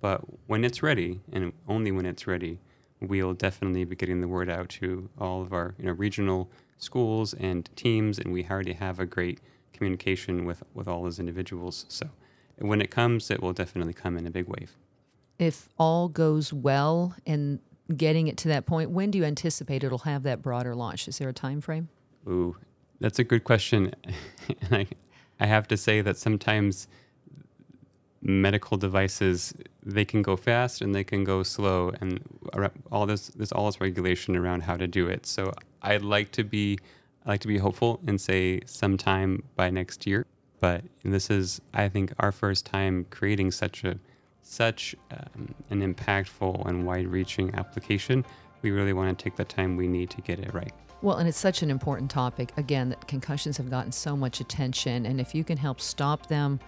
But 0.07 0.23
when 0.47 0.65
it's 0.65 0.85
ready, 0.85 1.21
and 1.33 1.53
only 1.67 1.91
when 1.91 2.07
it's 2.07 2.29
ready, 2.29 2.61
we'll 3.01 3.35
definitely 3.35 3.83
be 3.83 3.97
getting 3.97 4.21
the 4.21 4.29
word 4.29 4.49
out 4.49 4.69
to 4.69 5.11
all 5.19 5.43
of 5.43 5.53
our 5.53 5.75
you 5.81 5.87
know, 5.87 5.95
regional 5.95 6.49
schools 6.79 7.35
and 7.35 7.69
teams, 7.75 8.21
and 8.21 8.33
we 8.33 8.47
already 8.49 8.75
have 8.75 9.01
a 9.01 9.05
great 9.05 9.41
communication 9.73 10.45
with, 10.45 10.63
with 10.75 10.87
all 10.87 11.03
those 11.03 11.19
individuals. 11.19 11.87
So 11.89 12.09
when 12.59 12.81
it 12.81 12.89
comes, 12.89 13.33
it 13.33 13.43
will 13.43 13.53
definitely 13.53 13.95
come 13.95 14.17
in 14.17 14.29
a 14.29 14.31
big 14.31 14.47
wave. 14.47 14.77
If 15.41 15.69
all 15.77 16.09
goes 16.09 16.53
well 16.53 17.17
and 17.27 17.59
getting 17.97 18.29
it 18.29 18.37
to 18.37 18.49
that 18.51 18.65
point, 18.65 18.91
when 18.91 19.11
do 19.11 19.19
you 19.19 19.25
anticipate 19.25 19.83
it'll 19.83 19.99
have 19.99 20.23
that 20.23 20.41
broader 20.41 20.77
launch? 20.77 21.09
Is 21.09 21.19
there 21.19 21.31
a 21.31 21.33
time 21.33 21.61
frame? 21.61 21.89
Ooh, 22.29 22.57
that's 23.01 23.19
a 23.19 23.25
good 23.25 23.43
question. 23.43 23.93
and 24.61 24.73
I, 24.73 24.87
I 25.41 25.47
have 25.47 25.67
to 25.67 25.77
say 25.77 26.01
that 26.01 26.17
sometimes 26.17 26.87
medical 28.23 28.77
devices 28.77 29.55
they 29.83 30.05
can 30.05 30.23
go 30.23 30.37
fast 30.37 30.81
and 30.81 30.95
they 30.95 31.05
can 31.05 31.23
go 31.23 31.43
slow 31.43 31.93
and 32.01 32.21
all 32.91 33.07
this 33.07 33.29
there's 33.29 33.53
all 33.53 33.67
this 33.67 33.81
regulation 33.81 34.37
around 34.37 34.63
how 34.63 34.77
to 34.77 34.87
do 34.87 35.07
it. 35.09 35.27
So 35.27 35.53
i'd 35.83 36.03
like 36.03 36.33
to 36.33 36.45
be 36.45 36.79
i 37.25 37.31
like 37.31 37.41
to 37.41 37.49
be 37.49 37.59
hopeful 37.59 38.01
and 38.07 38.21
say 38.21 38.61
sometime 38.67 39.43
by 39.55 39.71
next 39.71 40.07
year. 40.07 40.27
But 40.61 40.83
this 41.05 41.31
is 41.31 41.61
i 41.75 41.89
think 41.89 42.13
our 42.19 42.33
first 42.33 42.67
time 42.67 43.07
creating 43.11 43.51
such 43.53 43.85
a 43.85 43.99
such 44.43 44.95
um, 45.11 45.55
an 45.71 45.95
impactful 45.95 46.67
and 46.69 46.87
wide-reaching 46.87 47.55
application. 47.55 48.25
We 48.63 48.71
really 48.71 48.93
want 48.93 49.17
to 49.17 49.23
take 49.23 49.37
the 49.37 49.45
time 49.45 49.77
we 49.77 49.89
need 49.89 50.09
to 50.11 50.21
get 50.21 50.39
it 50.39 50.55
right. 50.55 50.73
Well, 51.03 51.17
and 51.17 51.29
it's 51.29 51.39
such 51.39 51.63
an 51.63 51.71
important 51.71 52.11
topic, 52.11 52.53
again, 52.57 52.89
that 52.89 53.07
concussions 53.07 53.57
have 53.59 53.71
gotten 53.71 53.93
so 53.93 54.17
much 54.17 54.41
attention. 54.41 55.05
And 55.05 55.21
if 55.21 55.35
you 55.35 55.45
can 55.45 55.59
help 55.59 55.81
stop 55.81 56.27
them 56.27 56.59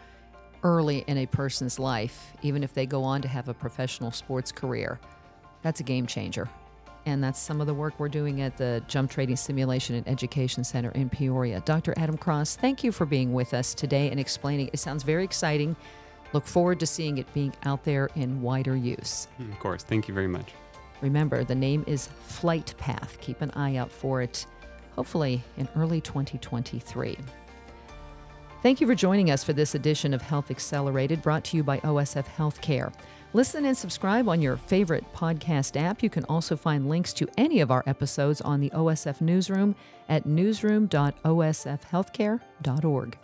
early 0.62 1.05
in 1.07 1.18
a 1.18 1.27
person's 1.27 1.79
life, 1.79 2.33
even 2.42 2.62
if 2.62 2.73
they 2.73 2.87
go 2.87 3.05
on 3.05 3.23
to 3.23 3.29
have 3.29 3.49
a 3.49 3.55
professional 3.55 4.11
sports 4.11 4.53
career, 4.53 4.99
that's 5.62 5.81
a 5.81 5.85
game 5.85 6.07
changer. 6.07 6.49
And 7.07 7.25
that's 7.25 7.40
some 7.40 7.61
of 7.61 7.66
the 7.66 7.75
work 7.75 7.94
we're 7.99 8.09
doing 8.09 8.42
at 8.42 8.59
the 8.59 8.83
Jump 8.87 9.11
Trading 9.11 9.37
Simulation 9.37 9.94
and 9.94 10.07
Education 10.07 10.62
Center 10.62 10.90
in 10.90 11.09
Peoria. 11.09 11.61
Dr. 11.61 11.94
Adam 11.97 12.18
Cross, 12.18 12.57
thank 12.57 12.85
you 12.85 12.92
for 12.92 13.07
being 13.07 13.33
with 13.33 13.55
us 13.55 13.73
today 13.73 14.11
and 14.11 14.21
explaining. 14.21 14.68
It 14.73 14.79
sounds 14.79 15.05
very 15.05 15.25
exciting. 15.25 15.75
Look 16.35 16.47
forward 16.47 16.81
to 16.81 16.87
seeing 16.87 17.16
it 17.16 17.33
being 17.33 17.55
out 17.64 17.85
there 17.85 18.11
in 18.14 18.42
wider 18.42 18.77
use. 18.77 19.29
Hmm, 19.38 19.51
of 19.51 19.59
course. 19.59 19.83
Thank 19.83 20.09
you 20.09 20.14
very 20.14 20.29
much. 20.29 20.53
Remember, 21.01 21.44
the 21.44 21.55
name 21.55 21.85
is 21.87 22.09
Flight 22.27 22.75
Path. 22.77 23.16
Keep 23.21 23.40
an 23.40 23.53
eye 23.53 23.77
out 23.77 23.90
for 23.90 24.21
it, 24.21 24.44
hopefully 24.94 25.42
in 25.57 25.68
early 25.77 26.01
2023. 26.01 27.16
Thank 28.61 28.81
you 28.81 28.88
for 28.88 28.97
joining 28.97 29.31
us 29.31 29.44
for 29.44 29.53
this 29.53 29.77
edition 29.77 30.12
of 30.12 30.21
Health 30.21 30.51
Accelerated, 30.51 31.23
brought 31.23 31.44
to 31.44 31.57
you 31.57 31.62
by 31.62 31.79
OSF 31.79 32.27
Healthcare. 32.27 32.92
Listen 33.33 33.66
and 33.66 33.77
subscribe 33.77 34.29
on 34.29 34.42
your 34.42 34.57
favorite 34.57 35.05
podcast 35.14 35.81
app. 35.81 36.03
You 36.03 36.11
can 36.11 36.25
also 36.25 36.57
find 36.57 36.88
links 36.88 37.12
to 37.14 37.29
any 37.37 37.61
of 37.61 37.71
our 37.71 37.85
episodes 37.87 38.40
on 38.40 38.61
the 38.61 38.71
OSF 38.71 39.21
Newsroom 39.21 39.77
at 40.09 40.27
newsroom.osfhealthcare.org. 40.27 43.18